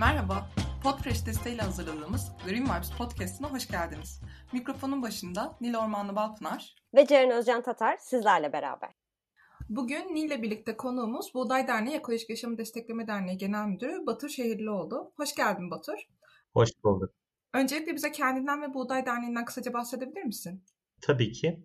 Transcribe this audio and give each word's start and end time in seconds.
Merhaba, 0.00 0.48
Podfresh 0.82 1.26
desteğiyle 1.26 1.62
hazırladığımız 1.62 2.32
Green 2.46 2.64
Vibes 2.64 2.90
Podcast'ına 2.98 3.52
hoş 3.52 3.68
geldiniz. 3.68 4.20
Mikrofonun 4.52 5.02
başında 5.02 5.56
Nil 5.60 5.74
Ormanlı 5.74 6.16
Balpınar 6.16 6.74
ve 6.94 7.06
Ceren 7.06 7.30
Özcan 7.30 7.62
Tatar 7.62 7.96
sizlerle 7.96 8.52
beraber. 8.52 8.90
Bugün 9.68 10.14
Nil 10.14 10.24
ile 10.24 10.42
birlikte 10.42 10.76
konuğumuz 10.76 11.34
Buğday 11.34 11.68
Derneği 11.68 11.96
Ekolojik 11.96 12.30
Yaşamı 12.30 12.58
Destekleme 12.58 13.06
Derneği 13.06 13.38
Genel 13.38 13.66
Müdürü 13.66 14.06
Batur 14.06 14.28
Şehirlioğlu. 14.28 15.12
Hoş 15.16 15.34
geldin 15.34 15.70
Batur. 15.70 15.98
Hoş 16.52 16.70
bulduk. 16.84 17.10
Öncelikle 17.54 17.94
bize 17.94 18.12
kendinden 18.12 18.62
ve 18.62 18.74
Buğday 18.74 19.06
Derneği'nden 19.06 19.44
kısaca 19.44 19.72
bahsedebilir 19.72 20.24
misin? 20.24 20.64
Tabii 21.00 21.32
ki. 21.32 21.64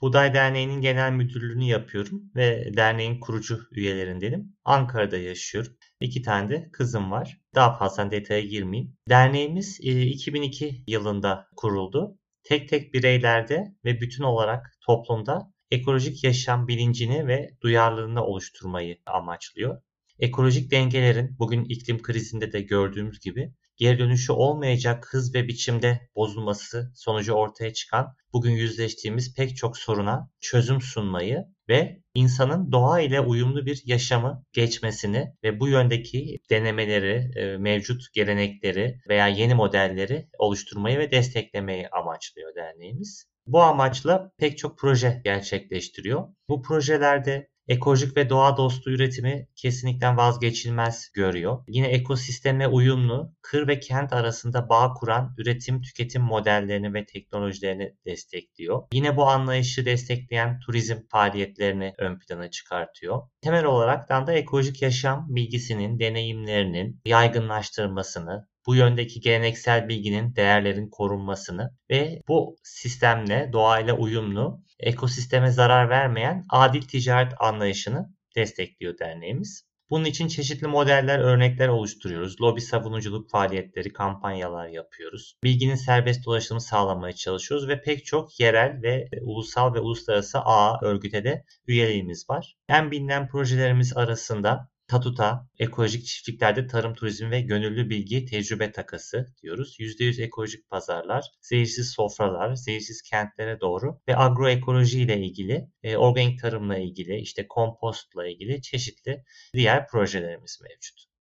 Buğday 0.00 0.34
Derneği'nin 0.34 0.80
genel 0.80 1.12
müdürlüğünü 1.12 1.64
yapıyorum 1.64 2.22
ve 2.36 2.72
derneğin 2.76 3.20
kurucu 3.20 3.60
üyelerindenim. 3.72 4.56
Ankara'da 4.64 5.16
yaşıyorum. 5.16 5.72
İki 6.00 6.22
tane 6.22 6.48
de 6.48 6.68
kızım 6.72 7.10
var. 7.10 7.40
Daha 7.54 7.78
fazla 7.78 8.10
detaya 8.10 8.40
girmeyeyim. 8.40 8.96
Derneğimiz 9.08 9.80
2002 9.80 10.66
e, 10.66 10.70
yılında 10.86 11.48
kuruldu. 11.56 12.18
Tek 12.44 12.68
tek 12.68 12.94
bireylerde 12.94 13.74
ve 13.84 14.00
bütün 14.00 14.22
olarak 14.22 14.66
toplumda 14.86 15.52
ekolojik 15.70 16.24
yaşam 16.24 16.68
bilincini 16.68 17.26
ve 17.26 17.50
duyarlılığını 17.62 18.24
oluşturmayı 18.24 18.98
amaçlıyor. 19.06 19.82
Ekolojik 20.18 20.70
dengelerin 20.70 21.38
bugün 21.38 21.64
iklim 21.64 22.02
krizinde 22.02 22.52
de 22.52 22.60
gördüğümüz 22.60 23.20
gibi 23.20 23.52
geri 23.76 23.98
dönüşü 23.98 24.32
olmayacak 24.32 25.06
hız 25.10 25.34
ve 25.34 25.48
biçimde 25.48 26.08
bozulması 26.16 26.92
sonucu 26.94 27.32
ortaya 27.32 27.72
çıkan 27.72 28.16
bugün 28.32 28.50
yüzleştiğimiz 28.50 29.34
pek 29.34 29.56
çok 29.56 29.78
soruna 29.78 30.30
çözüm 30.40 30.80
sunmayı 30.80 31.44
ve 31.68 32.02
insanın 32.14 32.72
doğa 32.72 33.00
ile 33.00 33.20
uyumlu 33.20 33.66
bir 33.66 33.82
yaşamı 33.84 34.44
geçmesini 34.52 35.32
ve 35.44 35.60
bu 35.60 35.68
yöndeki 35.68 36.38
denemeleri, 36.50 37.30
e, 37.36 37.56
mevcut 37.56 38.12
gelenekleri 38.12 39.00
veya 39.08 39.28
yeni 39.28 39.54
modelleri 39.54 40.28
oluşturmayı 40.38 40.98
ve 40.98 41.10
desteklemeyi 41.10 41.88
amaçlıyor 41.88 42.54
derneğimiz. 42.54 43.26
Bu 43.46 43.62
amaçla 43.62 44.30
pek 44.38 44.58
çok 44.58 44.78
proje 44.78 45.20
gerçekleştiriyor. 45.24 46.28
Bu 46.48 46.62
projelerde 46.62 47.48
ekolojik 47.68 48.16
ve 48.16 48.30
doğa 48.30 48.56
dostu 48.56 48.90
üretimi 48.90 49.48
kesinlikle 49.56 50.06
vazgeçilmez 50.06 51.10
görüyor. 51.14 51.64
Yine 51.68 51.86
ekosisteme 51.86 52.68
uyumlu, 52.68 53.34
kır 53.42 53.68
ve 53.68 53.80
kent 53.80 54.12
arasında 54.12 54.68
bağ 54.68 54.92
kuran 54.94 55.34
üretim 55.38 55.82
tüketim 55.82 56.22
modellerini 56.22 56.94
ve 56.94 57.06
teknolojilerini 57.06 57.94
destekliyor. 58.06 58.82
Yine 58.92 59.16
bu 59.16 59.26
anlayışı 59.26 59.84
destekleyen 59.84 60.60
turizm 60.60 60.96
faaliyetlerini 61.08 61.94
ön 61.98 62.18
plana 62.18 62.50
çıkartıyor. 62.50 63.22
Temel 63.40 63.64
olarak 63.64 64.08
da 64.08 64.32
ekolojik 64.32 64.82
yaşam 64.82 65.26
bilgisinin, 65.28 65.98
deneyimlerinin 65.98 67.00
yaygınlaştırmasını, 67.04 68.48
bu 68.66 68.74
yöndeki 68.74 69.20
geleneksel 69.20 69.88
bilginin, 69.88 70.36
değerlerin 70.36 70.90
korunmasını 70.90 71.70
ve 71.90 72.22
bu 72.28 72.56
sistemle, 72.62 73.50
doğayla 73.52 73.94
uyumlu, 73.94 74.62
ekosisteme 74.80 75.50
zarar 75.50 75.90
vermeyen 75.90 76.44
adil 76.50 76.82
ticaret 76.82 77.32
anlayışını 77.38 78.14
destekliyor 78.36 78.98
derneğimiz. 78.98 79.66
Bunun 79.90 80.04
için 80.04 80.28
çeşitli 80.28 80.66
modeller, 80.66 81.18
örnekler 81.18 81.68
oluşturuyoruz. 81.68 82.40
Lobi 82.40 82.60
savunuculuk 82.60 83.30
faaliyetleri, 83.30 83.92
kampanyalar 83.92 84.68
yapıyoruz. 84.68 85.34
Bilginin 85.44 85.74
serbest 85.74 86.26
dolaşımı 86.26 86.60
sağlamaya 86.60 87.12
çalışıyoruz 87.12 87.68
ve 87.68 87.82
pek 87.82 88.04
çok 88.04 88.40
yerel 88.40 88.82
ve 88.82 89.08
ulusal 89.22 89.74
ve 89.74 89.80
uluslararası 89.80 90.38
ağ 90.38 90.80
örgüte 90.82 91.24
de 91.24 91.44
üyeliğimiz 91.66 92.30
var. 92.30 92.56
En 92.68 92.90
bilinen 92.90 93.28
projelerimiz 93.28 93.96
arasında 93.96 94.68
Tatuta, 94.88 95.48
ekolojik 95.58 96.06
çiftliklerde 96.06 96.66
tarım 96.66 96.94
turizmi 96.94 97.30
ve 97.30 97.40
gönüllü 97.40 97.90
bilgi 97.90 98.24
tecrübe 98.24 98.72
takası 98.72 99.26
diyoruz. 99.42 99.76
%100 99.78 100.22
ekolojik 100.22 100.70
pazarlar, 100.70 101.24
zehirsiz 101.40 101.90
sofralar, 101.90 102.54
zehirsiz 102.54 103.02
kentlere 103.02 103.60
doğru 103.60 104.00
ve 104.08 104.16
agroekoloji 104.16 105.00
ile 105.00 105.20
ilgili, 105.20 105.68
e, 105.82 105.96
organik 105.96 106.40
tarımla 106.40 106.78
ilgili, 106.78 107.16
işte 107.16 107.48
kompostla 107.48 108.26
ilgili 108.28 108.62
çeşitli 108.62 109.24
diğer 109.54 109.88
projelerimiz 109.88 110.58
mevcut. 110.62 111.15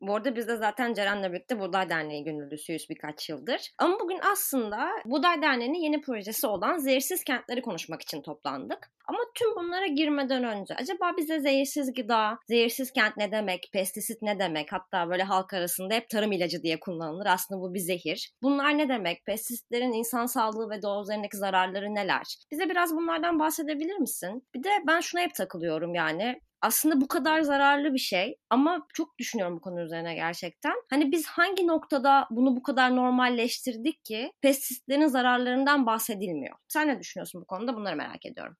Bu 0.00 0.14
arada 0.14 0.36
biz 0.36 0.48
de 0.48 0.56
zaten 0.56 0.94
Ceren'le 0.94 1.32
birlikte 1.32 1.60
Buğday 1.60 1.88
Derneği 1.88 2.24
gönüllüsüyüz 2.24 2.86
birkaç 2.90 3.28
yıldır. 3.28 3.70
Ama 3.78 4.00
bugün 4.00 4.18
aslında 4.32 4.88
Buğday 5.04 5.42
Derneği'nin 5.42 5.78
yeni 5.78 6.00
projesi 6.00 6.46
olan 6.46 6.76
zehirsiz 6.78 7.24
kentleri 7.24 7.62
konuşmak 7.62 8.02
için 8.02 8.22
toplandık. 8.22 8.90
Ama 9.08 9.18
tüm 9.34 9.56
bunlara 9.56 9.86
girmeden 9.86 10.44
önce 10.44 10.74
acaba 10.74 11.12
bize 11.16 11.40
zehirsiz 11.40 11.94
gıda, 11.94 12.38
zehirsiz 12.48 12.92
kent 12.92 13.16
ne 13.16 13.32
demek, 13.32 13.68
pestisit 13.72 14.22
ne 14.22 14.38
demek? 14.38 14.72
Hatta 14.72 15.10
böyle 15.10 15.22
halk 15.22 15.54
arasında 15.54 15.94
hep 15.94 16.10
tarım 16.10 16.32
ilacı 16.32 16.62
diye 16.62 16.80
kullanılır. 16.80 17.26
Aslında 17.26 17.60
bu 17.60 17.74
bir 17.74 17.80
zehir. 17.80 18.32
Bunlar 18.42 18.78
ne 18.78 18.88
demek? 18.88 19.26
Pestisitlerin 19.26 19.92
insan 19.92 20.26
sağlığı 20.26 20.70
ve 20.70 20.82
doğa 20.82 21.02
üzerindeki 21.02 21.36
zararları 21.36 21.94
neler? 21.94 22.36
Bize 22.50 22.68
biraz 22.68 22.96
bunlardan 22.96 23.38
bahsedebilir 23.38 23.96
misin? 23.96 24.48
Bir 24.54 24.64
de 24.64 24.70
ben 24.86 25.00
şuna 25.00 25.20
hep 25.20 25.34
takılıyorum 25.34 25.94
yani 25.94 26.40
aslında 26.62 27.00
bu 27.00 27.08
kadar 27.08 27.40
zararlı 27.40 27.94
bir 27.94 27.98
şey 27.98 28.38
ama 28.50 28.86
çok 28.94 29.18
düşünüyorum 29.18 29.56
bu 29.56 29.60
konu 29.60 29.80
üzerine 29.80 30.14
gerçekten. 30.14 30.74
Hani 30.90 31.12
biz 31.12 31.26
hangi 31.26 31.66
noktada 31.66 32.28
bunu 32.30 32.56
bu 32.56 32.62
kadar 32.62 32.96
normalleştirdik 32.96 34.04
ki 34.04 34.32
pestisitlerin 34.40 35.06
zararlarından 35.06 35.86
bahsedilmiyor? 35.86 36.56
Sen 36.68 36.88
ne 36.88 37.00
düşünüyorsun 37.00 37.40
bu 37.40 37.46
konuda? 37.46 37.76
Bunları 37.76 37.96
merak 37.96 38.26
ediyorum. 38.26 38.56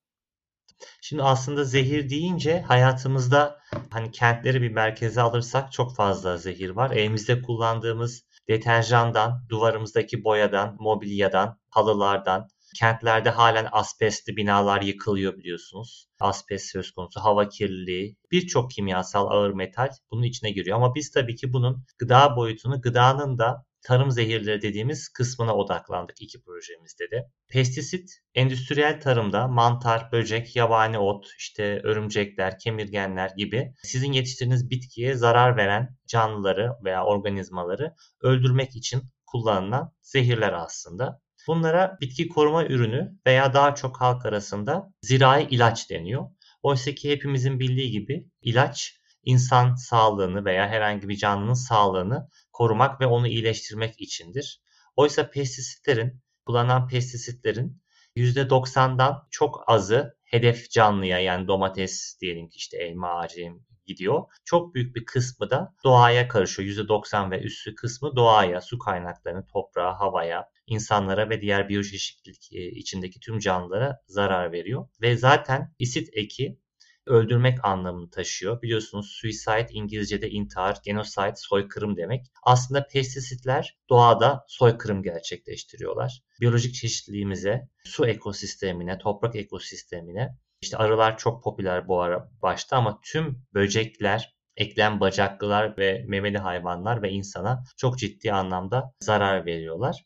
Şimdi 1.01 1.23
aslında 1.23 1.63
zehir 1.63 2.09
deyince 2.09 2.61
hayatımızda 2.61 3.59
hani 3.89 4.11
kentleri 4.11 4.61
bir 4.61 4.71
merkeze 4.71 5.21
alırsak 5.21 5.71
çok 5.71 5.95
fazla 5.95 6.37
zehir 6.37 6.69
var. 6.69 6.91
Evimizde 6.91 7.41
kullandığımız 7.41 8.25
deterjandan, 8.47 9.45
duvarımızdaki 9.49 10.23
boyadan, 10.23 10.75
mobilyadan, 10.79 11.59
halılardan, 11.69 12.49
Kentlerde 12.79 13.29
halen 13.29 13.67
asbestli 13.71 14.37
binalar 14.37 14.81
yıkılıyor 14.81 15.37
biliyorsunuz. 15.37 16.07
Asbest 16.19 16.71
söz 16.71 16.91
konusu, 16.91 17.19
hava 17.19 17.49
kirliliği, 17.49 18.17
birçok 18.31 18.71
kimyasal 18.71 19.27
ağır 19.27 19.53
metal 19.53 19.89
bunun 20.11 20.23
içine 20.23 20.51
giriyor. 20.51 20.77
Ama 20.77 20.95
biz 20.95 21.11
tabii 21.11 21.35
ki 21.35 21.53
bunun 21.53 21.85
gıda 21.97 22.35
boyutunu, 22.35 22.81
gıdanın 22.81 23.37
da 23.37 23.65
tarım 23.81 24.11
zehirleri 24.11 24.61
dediğimiz 24.61 25.09
kısmına 25.09 25.55
odaklandık 25.55 26.21
iki 26.21 26.41
projemizde 26.41 27.11
de. 27.11 27.25
Pestisit, 27.49 28.09
endüstriyel 28.35 29.01
tarımda 29.01 29.47
mantar, 29.47 30.11
böcek, 30.11 30.55
yabani 30.55 30.99
ot, 30.99 31.27
işte 31.37 31.81
örümcekler, 31.83 32.59
kemirgenler 32.59 33.31
gibi 33.37 33.73
sizin 33.83 34.11
yetiştirdiğiniz 34.11 34.69
bitkiye 34.69 35.15
zarar 35.15 35.57
veren 35.57 35.97
canlıları 36.07 36.71
veya 36.83 37.05
organizmaları 37.05 37.93
öldürmek 38.21 38.75
için 38.75 39.01
kullanılan 39.25 39.93
zehirler 40.01 40.53
aslında. 40.53 41.21
Bunlara 41.47 41.97
bitki 42.01 42.29
koruma 42.29 42.65
ürünü 42.65 43.19
veya 43.27 43.53
daha 43.53 43.75
çok 43.75 44.01
halk 44.01 44.25
arasında 44.25 44.93
zirai 45.01 45.47
ilaç 45.49 45.89
deniyor. 45.89 46.29
Oysa 46.63 46.91
ki 46.91 47.11
hepimizin 47.11 47.59
bildiği 47.59 47.91
gibi 47.91 48.27
ilaç 48.41 48.97
insan 49.23 49.75
sağlığını 49.75 50.45
veya 50.45 50.67
herhangi 50.67 51.09
bir 51.09 51.17
canlının 51.17 51.53
sağlığını 51.53 52.29
korumak 52.53 53.01
ve 53.01 53.05
onu 53.05 53.27
iyileştirmek 53.27 54.01
içindir. 54.01 54.61
Oysa 54.95 55.29
pestisitlerin, 55.29 56.21
kullanılan 56.45 56.87
pestisitlerin 56.87 57.81
%90'dan 58.15 59.27
çok 59.31 59.63
azı 59.67 60.17
hedef 60.23 60.71
canlıya 60.71 61.19
yani 61.19 61.47
domates 61.47 62.17
diyelim 62.21 62.49
ki 62.49 62.57
işte 62.57 62.77
elma 62.77 63.09
ağacı 63.09 63.41
gidiyor. 63.85 64.23
Çok 64.45 64.75
büyük 64.75 64.95
bir 64.95 65.05
kısmı 65.05 65.49
da 65.49 65.75
doğaya 65.83 66.27
karışıyor. 66.27 66.69
%90 66.69 67.31
ve 67.31 67.41
üstü 67.41 67.75
kısmı 67.75 68.15
doğaya, 68.15 68.61
su 68.61 68.79
kaynaklarını, 68.79 69.45
toprağa, 69.45 69.99
havaya, 69.99 70.49
insanlara 70.67 71.29
ve 71.29 71.41
diğer 71.41 71.69
biyoçeşitlilik 71.69 72.53
e, 72.53 72.71
içindeki 72.71 73.19
tüm 73.19 73.39
canlılara 73.39 73.99
zarar 74.07 74.51
veriyor. 74.51 74.87
Ve 75.01 75.17
zaten 75.17 75.73
isit 75.79 76.09
eki 76.13 76.59
öldürmek 77.05 77.65
anlamını 77.65 78.09
taşıyor. 78.09 78.61
Biliyorsunuz 78.61 79.11
suicide 79.21 79.67
İngilizce'de 79.69 80.29
intihar, 80.29 80.77
genocide 80.85 81.33
soykırım 81.35 81.97
demek. 81.97 82.25
Aslında 82.43 82.87
pestisitler 82.87 83.77
doğada 83.89 84.45
soykırım 84.47 85.03
gerçekleştiriyorlar. 85.03 86.21
Biyolojik 86.41 86.75
çeşitliliğimize, 86.75 87.69
su 87.85 88.07
ekosistemine, 88.07 88.97
toprak 88.97 89.35
ekosistemine 89.35 90.37
işte 90.61 90.77
arılar 90.77 91.17
çok 91.17 91.43
popüler 91.43 91.87
bu 91.87 92.01
ara 92.01 92.31
başta 92.41 92.77
ama 92.77 92.99
tüm 93.03 93.43
böcekler, 93.53 94.35
eklem 94.57 94.99
bacaklılar 94.99 95.77
ve 95.77 96.05
memeli 96.07 96.37
hayvanlar 96.37 97.01
ve 97.01 97.09
insana 97.09 97.63
çok 97.77 97.99
ciddi 97.99 98.33
anlamda 98.33 98.93
zarar 98.99 99.45
veriyorlar. 99.45 100.05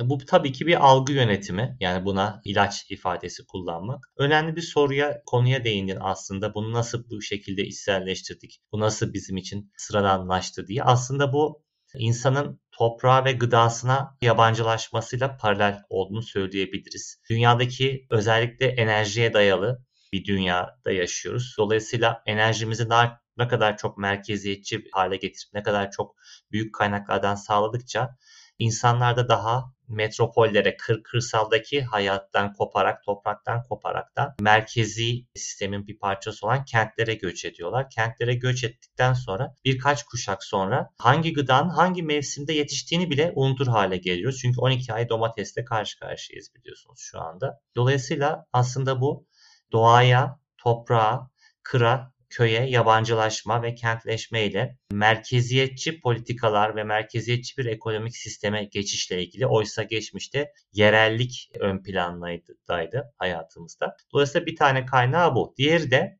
Bu 0.00 0.18
tabii 0.18 0.52
ki 0.52 0.66
bir 0.66 0.86
algı 0.86 1.12
yönetimi. 1.12 1.76
Yani 1.80 2.04
buna 2.04 2.40
ilaç 2.44 2.90
ifadesi 2.90 3.46
kullanmak. 3.46 4.04
Önemli 4.16 4.56
bir 4.56 4.60
soruya, 4.62 5.22
konuya 5.26 5.64
değindin 5.64 5.98
aslında. 6.00 6.54
Bunu 6.54 6.72
nasıl 6.72 7.10
bu 7.10 7.22
şekilde 7.22 7.64
içselleştirdik? 7.64 8.60
Bu 8.72 8.80
nasıl 8.80 9.12
bizim 9.12 9.36
için 9.36 9.72
sıradanlaştı 9.76 10.66
diye. 10.66 10.82
Aslında 10.82 11.32
bu 11.32 11.64
insanın 11.94 12.60
toprağa 12.72 13.24
ve 13.24 13.32
gıdasına 13.32 14.16
yabancılaşmasıyla 14.22 15.36
paralel 15.36 15.82
olduğunu 15.88 16.22
söyleyebiliriz. 16.22 17.20
Dünyadaki 17.30 18.06
özellikle 18.10 18.66
enerjiye 18.66 19.34
dayalı 19.34 19.84
bir 20.12 20.24
dünyada 20.24 20.92
yaşıyoruz. 20.92 21.54
Dolayısıyla 21.58 22.22
enerjimizi 22.26 22.90
daha 22.90 23.20
ne 23.36 23.48
kadar 23.48 23.76
çok 23.76 23.98
merkeziyetçi 23.98 24.84
hale 24.92 25.16
getirip 25.16 25.54
ne 25.54 25.62
kadar 25.62 25.90
çok 25.90 26.14
büyük 26.52 26.74
kaynaklardan 26.74 27.34
sağladıkça 27.34 28.16
insanlar 28.58 29.16
da 29.16 29.28
daha 29.28 29.74
metropollere, 29.88 30.76
kır, 30.76 31.02
kırsaldaki 31.02 31.82
hayattan 31.82 32.52
koparak, 32.52 33.04
topraktan 33.04 33.62
koparak 33.62 34.16
da 34.16 34.34
merkezi 34.40 35.26
sistemin 35.34 35.86
bir 35.86 35.98
parçası 35.98 36.46
olan 36.46 36.64
kentlere 36.64 37.14
göç 37.14 37.44
ediyorlar. 37.44 37.90
Kentlere 37.90 38.34
göç 38.34 38.64
ettikten 38.64 39.12
sonra 39.12 39.54
birkaç 39.64 40.04
kuşak 40.04 40.44
sonra 40.44 40.90
hangi 40.98 41.32
gıdanın 41.32 41.70
hangi 41.70 42.02
mevsimde 42.02 42.52
yetiştiğini 42.52 43.10
bile 43.10 43.32
unutur 43.34 43.66
hale 43.66 43.96
geliyoruz. 43.96 44.38
Çünkü 44.40 44.60
12 44.60 44.92
ay 44.92 45.08
domatesle 45.08 45.64
karşı 45.64 45.98
karşıyayız 45.98 46.54
biliyorsunuz 46.54 47.00
şu 47.00 47.20
anda. 47.20 47.60
Dolayısıyla 47.76 48.46
aslında 48.52 49.00
bu 49.00 49.26
doğaya, 49.72 50.38
toprağa, 50.58 51.30
kıra 51.62 52.13
köye 52.34 52.66
yabancılaşma 52.66 53.62
ve 53.62 53.74
kentleşme 53.74 54.44
ile 54.44 54.78
merkeziyetçi 54.92 56.00
politikalar 56.00 56.76
ve 56.76 56.84
merkeziyetçi 56.84 57.56
bir 57.58 57.66
ekonomik 57.66 58.16
sisteme 58.16 58.64
geçişle 58.64 59.24
ilgili 59.24 59.46
oysa 59.46 59.82
geçmişte 59.82 60.52
yerellik 60.72 61.50
ön 61.60 61.82
plandaydı 61.82 63.12
hayatımızda. 63.18 63.96
Dolayısıyla 64.12 64.46
bir 64.46 64.56
tane 64.56 64.86
kaynağı 64.86 65.34
bu. 65.34 65.54
Diğeri 65.56 65.90
de 65.90 66.18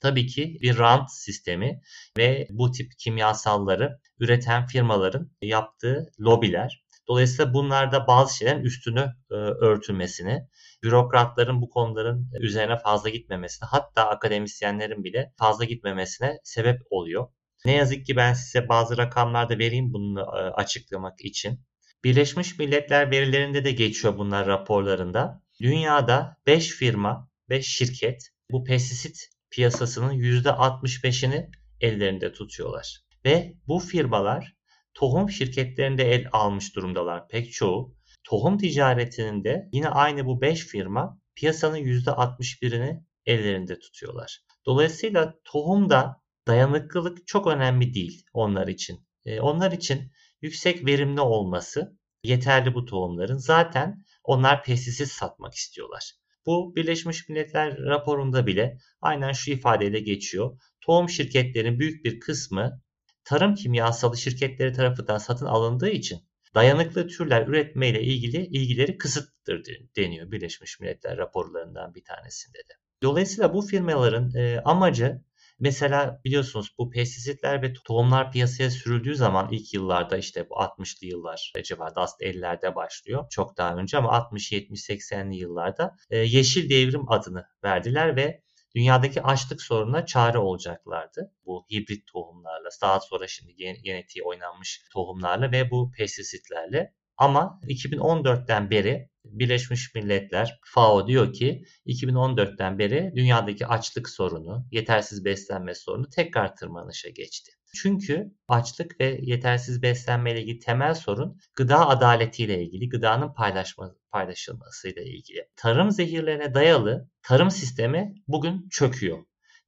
tabii 0.00 0.26
ki 0.26 0.58
bir 0.62 0.78
rant 0.78 1.10
sistemi 1.12 1.80
ve 2.18 2.46
bu 2.50 2.70
tip 2.70 2.92
kimyasalları 2.98 3.98
üreten 4.20 4.66
firmaların 4.66 5.30
yaptığı 5.42 6.10
lobiler. 6.20 6.83
Dolayısıyla 7.08 7.54
bunlarda 7.54 8.06
bazı 8.06 8.36
şeylerin 8.36 8.62
üstünü 8.62 9.12
e, 9.30 9.34
örtülmesini, 9.34 10.48
bürokratların 10.82 11.62
bu 11.62 11.68
konuların 11.68 12.30
üzerine 12.40 12.78
fazla 12.78 13.08
gitmemesine 13.08 13.68
hatta 13.70 14.08
akademisyenlerin 14.08 15.04
bile 15.04 15.32
fazla 15.38 15.64
gitmemesine 15.64 16.38
sebep 16.44 16.80
oluyor. 16.90 17.28
Ne 17.64 17.72
yazık 17.72 18.06
ki 18.06 18.16
ben 18.16 18.32
size 18.32 18.68
bazı 18.68 18.96
rakamlar 18.96 19.48
da 19.48 19.58
vereyim 19.58 19.92
bunu 19.92 20.20
e, 20.20 20.24
açıklamak 20.36 21.24
için. 21.24 21.60
Birleşmiş 22.04 22.58
Milletler 22.58 23.10
verilerinde 23.10 23.64
de 23.64 23.72
geçiyor 23.72 24.18
bunlar 24.18 24.46
raporlarında. 24.46 25.42
Dünyada 25.60 26.36
5 26.46 26.68
firma, 26.68 27.30
5 27.48 27.66
şirket 27.66 28.28
bu 28.50 28.64
pestisit 28.64 29.28
piyasasının 29.50 30.12
%65'ini 30.12 31.50
ellerinde 31.80 32.32
tutuyorlar. 32.32 33.00
Ve 33.24 33.54
bu 33.66 33.78
firmalar 33.78 34.53
tohum 34.94 35.30
şirketlerinde 35.30 36.04
el 36.04 36.28
almış 36.32 36.76
durumdalar 36.76 37.28
pek 37.28 37.52
çoğu. 37.52 37.96
Tohum 38.24 38.58
ticaretinin 38.58 39.44
de 39.44 39.68
yine 39.72 39.88
aynı 39.88 40.26
bu 40.26 40.40
5 40.40 40.66
firma 40.66 41.20
piyasanın 41.34 41.78
%61'ini 41.78 43.04
ellerinde 43.26 43.78
tutuyorlar. 43.78 44.40
Dolayısıyla 44.66 45.34
tohumda 45.44 46.22
dayanıklılık 46.46 47.26
çok 47.26 47.46
önemli 47.46 47.94
değil 47.94 48.24
onlar 48.32 48.68
için. 48.68 49.06
E, 49.24 49.40
onlar 49.40 49.72
için 49.72 50.12
yüksek 50.42 50.86
verimli 50.86 51.20
olması 51.20 51.98
yeterli 52.22 52.74
bu 52.74 52.84
tohumların. 52.84 53.38
Zaten 53.38 54.04
onlar 54.24 54.64
pestisit 54.64 55.08
satmak 55.08 55.54
istiyorlar. 55.54 56.12
Bu 56.46 56.76
Birleşmiş 56.76 57.28
Milletler 57.28 57.78
raporunda 57.78 58.46
bile 58.46 58.78
aynen 59.00 59.32
şu 59.32 59.50
ifadeyle 59.50 60.00
geçiyor. 60.00 60.60
Tohum 60.80 61.08
şirketlerin 61.08 61.78
büyük 61.78 62.04
bir 62.04 62.20
kısmı 62.20 62.80
tarım 63.24 63.54
kimyasalı 63.54 64.16
şirketleri 64.16 64.72
tarafından 64.72 65.18
satın 65.18 65.46
alındığı 65.46 65.90
için 65.90 66.20
dayanıklı 66.54 67.06
türler 67.06 67.46
üretmeyle 67.46 68.02
ilgili 68.02 68.46
ilgileri 68.46 68.98
kısıttır 68.98 69.64
deniyor 69.96 70.30
Birleşmiş 70.30 70.80
Milletler 70.80 71.16
raporlarından 71.16 71.94
bir 71.94 72.04
tanesinde 72.04 72.58
de. 72.58 72.72
Dolayısıyla 73.02 73.54
bu 73.54 73.62
firmaların 73.62 74.34
e, 74.34 74.60
amacı 74.64 75.22
mesela 75.58 76.20
biliyorsunuz 76.24 76.74
bu 76.78 76.90
pestisitler 76.90 77.62
ve 77.62 77.72
tohumlar 77.72 78.32
piyasaya 78.32 78.70
sürüldüğü 78.70 79.14
zaman 79.14 79.52
ilk 79.52 79.74
yıllarda 79.74 80.16
işte 80.16 80.50
bu 80.50 80.54
60'lı 80.54 81.06
yıllar 81.06 81.52
civarında 81.64 82.00
aslında 82.00 82.30
50'lerde 82.30 82.74
başlıyor 82.74 83.26
çok 83.30 83.56
daha 83.56 83.76
önce 83.76 83.98
ama 83.98 84.12
60 84.12 84.52
70 84.52 84.90
80'li 84.90 85.36
yıllarda 85.36 85.96
e, 86.10 86.18
yeşil 86.18 86.70
devrim 86.70 87.12
adını 87.12 87.44
verdiler 87.64 88.16
ve 88.16 88.42
dünyadaki 88.74 89.22
açlık 89.22 89.62
sorununa 89.62 90.06
çare 90.06 90.38
olacaklardı. 90.38 91.32
Bu 91.46 91.66
hibrit 91.72 92.06
tohumlarla, 92.06 92.68
daha 92.82 93.00
sonra 93.00 93.26
şimdi 93.28 93.56
genetiği 93.82 94.22
oynanmış 94.24 94.88
tohumlarla 94.92 95.52
ve 95.52 95.70
bu 95.70 95.90
pestisitlerle. 95.90 96.94
Ama 97.16 97.60
2014'ten 97.68 98.70
beri 98.70 99.08
Birleşmiş 99.24 99.94
Milletler 99.94 100.60
FAO 100.64 101.06
diyor 101.06 101.32
ki 101.32 101.64
2014'ten 101.86 102.78
beri 102.78 103.12
dünyadaki 103.16 103.66
açlık 103.66 104.08
sorunu, 104.08 104.66
yetersiz 104.70 105.24
beslenme 105.24 105.74
sorunu 105.74 106.08
tekrar 106.08 106.56
tırmanışa 106.56 107.08
geçti. 107.08 107.52
Çünkü 107.74 108.32
açlık 108.48 109.00
ve 109.00 109.18
yetersiz 109.22 109.82
beslenme 109.82 110.32
ile 110.32 110.42
ilgili 110.42 110.58
temel 110.58 110.94
sorun 110.94 111.38
gıda 111.56 111.88
adaletiyle 111.88 112.62
ilgili, 112.62 112.88
gıdanın 112.88 113.34
paylaşma, 113.34 113.94
paylaşılmasıyla 114.10 115.02
ilgili. 115.02 115.48
Tarım 115.56 115.90
zehirlerine 115.90 116.54
dayalı 116.54 117.10
tarım 117.22 117.50
sistemi 117.50 118.14
bugün 118.28 118.68
çöküyor. 118.68 119.18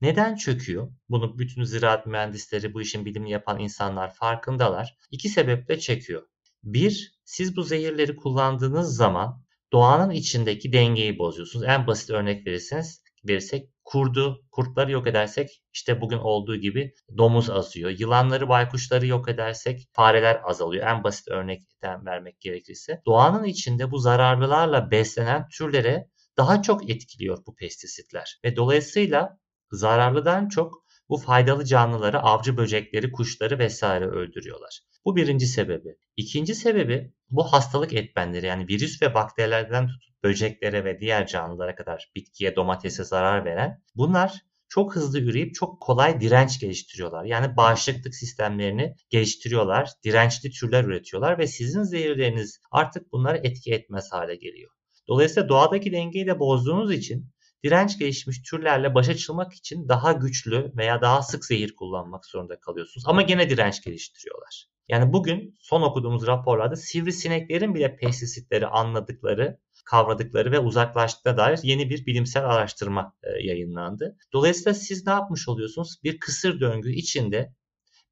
Neden 0.01 0.37
çöküyor? 0.37 0.93
Bunu 1.09 1.39
bütün 1.39 1.65
ziraat 1.65 2.07
mühendisleri, 2.07 2.75
bu 2.75 2.83
işin 2.83 3.05
bilimini 3.05 3.31
yapan 3.31 3.61
insanlar 3.61 4.15
farkındalar. 4.15 4.97
İki 5.11 5.29
sebeple 5.29 5.79
çekiyor. 5.79 6.23
Bir, 6.67 7.19
siz 7.25 7.57
bu 7.57 7.63
zehirleri 7.63 8.17
kullandığınız 8.17 8.97
zaman 8.97 9.43
doğanın 9.73 10.11
içindeki 10.11 10.73
dengeyi 10.73 11.19
bozuyorsunuz. 11.19 11.65
En 11.69 11.87
basit 11.87 12.11
örnek 12.11 12.47
verirseniz 12.47 13.03
verirsek 13.29 13.71
kurdu, 13.85 14.45
kurtları 14.51 14.93
yok 14.93 15.07
edersek 15.07 15.63
işte 15.73 16.01
bugün 16.01 16.19
olduğu 16.19 16.57
gibi 16.57 16.93
domuz 17.19 17.51
azıyor. 17.51 17.91
Yılanları, 17.91 18.49
baykuşları 18.49 19.07
yok 19.07 19.29
edersek 19.29 19.89
fareler 19.93 20.41
azalıyor. 20.45 20.87
En 20.87 21.05
basit 21.05 21.29
örnekten 21.29 22.07
vermek 22.07 22.41
gerekirse. 22.41 23.03
Doğanın 23.07 23.45
içinde 23.45 23.91
bu 23.91 23.99
zararlılarla 23.99 24.91
beslenen 24.91 25.49
türlere 25.49 26.09
daha 26.37 26.63
çok 26.63 26.91
etkiliyor 26.91 27.39
bu 27.47 27.55
pestisitler. 27.55 28.41
Ve 28.45 28.57
dolayısıyla 28.57 29.39
zararlıdan 29.71 30.49
çok 30.49 30.85
bu 31.09 31.17
faydalı 31.17 31.65
canlıları, 31.65 32.21
avcı 32.21 32.57
böcekleri, 32.57 33.13
kuşları 33.13 33.59
vesaire 33.59 34.07
öldürüyorlar. 34.07 34.81
Bu 35.07 35.17
birinci 35.17 35.47
sebebi. 35.47 35.97
İkinci 36.17 36.55
sebebi 36.55 37.13
bu 37.31 37.53
hastalık 37.53 37.93
etmenleri 37.93 38.47
yani 38.47 38.69
virüs 38.69 39.03
ve 39.03 39.15
bakterilerden 39.15 39.89
tutup 39.89 40.23
böceklere 40.23 40.85
ve 40.85 41.01
diğer 41.01 41.27
canlılara 41.27 41.75
kadar 41.75 42.11
bitkiye, 42.17 42.57
domatese 42.57 43.05
zarar 43.05 43.45
veren 43.45 43.83
bunlar 43.95 44.41
çok 44.69 44.97
hızlı 44.97 45.21
üreyip 45.21 45.55
çok 45.55 45.81
kolay 45.81 46.21
direnç 46.21 46.61
geliştiriyorlar. 46.61 47.25
Yani 47.25 47.57
bağışıklık 47.57 48.15
sistemlerini 48.15 48.95
geliştiriyorlar, 49.11 49.91
dirençli 50.05 50.51
türler 50.51 50.85
üretiyorlar 50.85 51.39
ve 51.39 51.47
sizin 51.47 51.83
zehirleriniz 51.83 52.61
artık 52.71 53.13
bunları 53.13 53.41
etki 53.45 53.73
etmez 53.73 54.13
hale 54.13 54.37
geliyor. 54.37 54.71
Dolayısıyla 55.09 55.49
doğadaki 55.49 55.93
dengeyi 55.93 56.27
de 56.27 56.39
bozduğunuz 56.39 56.93
için 56.93 57.31
direnç 57.65 57.99
gelişmiş 57.99 58.43
türlerle 58.43 58.95
başa 58.95 59.17
çıkmak 59.17 59.53
için 59.53 59.89
daha 59.89 60.13
güçlü 60.13 60.73
veya 60.77 61.01
daha 61.01 61.23
sık 61.23 61.45
zehir 61.45 61.77
kullanmak 61.77 62.27
zorunda 62.27 62.61
kalıyorsunuz. 62.61 63.05
Ama 63.07 63.23
gene 63.23 63.51
direnç 63.51 63.83
geliştiriyorlar. 63.83 64.76
Yani 64.89 65.13
bugün 65.13 65.55
son 65.61 65.83
okuduğumuz 65.83 66.27
raporlarda 66.27 66.77
sivrisineklerin 66.77 67.75
bile 67.75 67.97
pestisitleri 67.97 68.67
anladıkları, 68.67 69.59
kavradıkları 69.85 70.53
ve 70.53 70.59
uzaklaştığına 70.59 71.37
dair 71.37 71.59
yeni 71.63 71.91
bir 71.91 72.07
bilimsel 72.07 72.45
araştırma 72.45 73.17
e, 73.23 73.47
yayınlandı. 73.47 74.17
Dolayısıyla 74.33 74.75
siz 74.75 75.07
ne 75.07 75.13
yapmış 75.13 75.49
oluyorsunuz? 75.49 75.97
Bir 76.05 76.19
kısır 76.19 76.61
döngü 76.61 76.93
içinde 76.93 77.55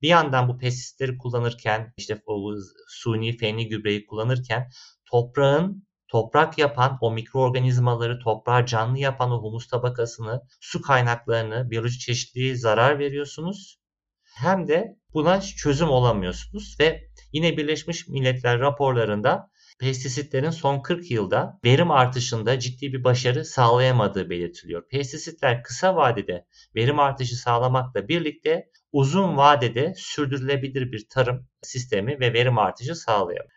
bir 0.02 0.08
yandan 0.08 0.48
bu 0.48 0.58
pestisitleri 0.58 1.18
kullanırken, 1.18 1.92
işte 1.96 2.22
o 2.26 2.54
suni 2.88 3.36
fenli 3.36 3.68
gübreyi 3.68 4.06
kullanırken 4.06 4.70
toprağın 5.04 5.86
toprak 6.08 6.58
yapan 6.58 6.98
o 7.00 7.12
mikroorganizmaları, 7.12 8.18
toprağı 8.18 8.66
canlı 8.66 8.98
yapan 8.98 9.30
o 9.30 9.42
humus 9.42 9.68
tabakasını, 9.68 10.42
su 10.60 10.82
kaynaklarını, 10.82 11.70
biyolojik 11.70 12.00
çeşitliliğe 12.00 12.56
zarar 12.56 12.98
veriyorsunuz. 12.98 13.78
Hem 14.22 14.68
de 14.68 14.96
buna 15.14 15.40
çözüm 15.40 15.90
olamıyorsunuz 15.90 16.76
ve 16.80 17.08
yine 17.32 17.56
Birleşmiş 17.56 18.08
Milletler 18.08 18.60
raporlarında 18.60 19.50
pestisitlerin 19.80 20.50
son 20.50 20.82
40 20.82 21.10
yılda 21.10 21.60
verim 21.64 21.90
artışında 21.90 22.58
ciddi 22.58 22.92
bir 22.92 23.04
başarı 23.04 23.44
sağlayamadığı 23.44 24.30
belirtiliyor. 24.30 24.88
Pestisitler 24.88 25.62
kısa 25.62 25.96
vadede 25.96 26.46
verim 26.76 26.98
artışı 26.98 27.36
sağlamakla 27.36 28.08
birlikte 28.08 28.70
uzun 28.92 29.36
vadede 29.36 29.94
sürdürülebilir 29.96 30.92
bir 30.92 31.08
tarım 31.08 31.48
sistemi 31.62 32.20
ve 32.20 32.32
verim 32.32 32.58
artışı 32.58 32.94
sağlayamıyor. 32.94 33.53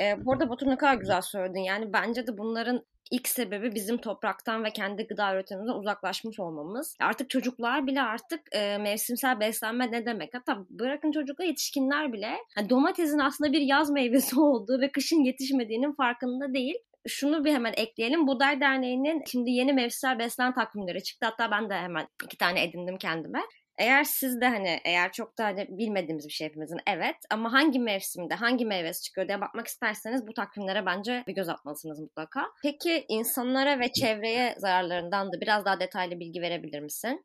E, 0.00 0.24
bu 0.24 0.32
arada 0.32 0.50
Batu 0.50 0.70
ne 0.70 0.76
kadar 0.76 0.94
güzel 0.94 1.20
söyledin. 1.20 1.60
Yani 1.60 1.92
bence 1.92 2.26
de 2.26 2.38
bunların 2.38 2.84
ilk 3.10 3.28
sebebi 3.28 3.74
bizim 3.74 3.98
topraktan 3.98 4.64
ve 4.64 4.70
kendi 4.70 5.06
gıda 5.06 5.34
üretimimizden 5.34 5.78
uzaklaşmış 5.78 6.40
olmamız. 6.40 6.96
Artık 7.00 7.30
çocuklar 7.30 7.86
bile 7.86 8.02
artık 8.02 8.40
e, 8.52 8.78
mevsimsel 8.78 9.40
beslenme 9.40 9.92
ne 9.92 10.06
demek? 10.06 10.34
Hatta 10.34 10.64
bırakın 10.70 11.12
çocuklar 11.12 11.44
yetişkinler 11.44 12.12
bile 12.12 12.30
yani 12.56 12.70
domatesin 12.70 13.18
aslında 13.18 13.52
bir 13.52 13.60
yaz 13.60 13.90
meyvesi 13.90 14.40
olduğu 14.40 14.80
ve 14.80 14.92
kışın 14.92 15.24
yetişmediğinin 15.24 15.92
farkında 15.92 16.54
değil 16.54 16.76
şunu 17.08 17.44
bir 17.44 17.52
hemen 17.52 17.74
ekleyelim. 17.76 18.26
Buğday 18.26 18.60
Derneği'nin 18.60 19.22
şimdi 19.26 19.50
yeni 19.50 19.72
mevsimsel 19.72 20.18
beslen 20.18 20.54
takvimleri 20.54 21.02
çıktı. 21.02 21.26
Hatta 21.26 21.50
ben 21.50 21.70
de 21.70 21.74
hemen 21.74 22.08
iki 22.24 22.38
tane 22.38 22.64
edindim 22.64 22.98
kendime. 22.98 23.40
Eğer 23.78 24.04
siz 24.04 24.40
de 24.40 24.48
hani 24.48 24.80
eğer 24.84 25.12
çok 25.12 25.38
da 25.38 25.44
hani 25.44 25.66
bilmediğimiz 25.68 26.26
bir 26.26 26.32
şey 26.32 26.46
hepimizin 26.48 26.78
evet 26.86 27.16
ama 27.30 27.52
hangi 27.52 27.78
mevsimde 27.78 28.34
hangi 28.34 28.64
meyvesi 28.66 29.02
çıkıyor 29.02 29.28
diye 29.28 29.40
bakmak 29.40 29.66
isterseniz 29.66 30.26
bu 30.26 30.34
takvimlere 30.34 30.86
bence 30.86 31.24
bir 31.26 31.34
göz 31.34 31.48
atmalısınız 31.48 32.00
mutlaka. 32.00 32.46
Peki 32.62 33.04
insanlara 33.08 33.80
ve 33.80 33.92
çevreye 33.92 34.54
zararlarından 34.58 35.32
da 35.32 35.40
biraz 35.40 35.64
daha 35.64 35.80
detaylı 35.80 36.20
bilgi 36.20 36.40
verebilir 36.40 36.80
misin? 36.80 37.24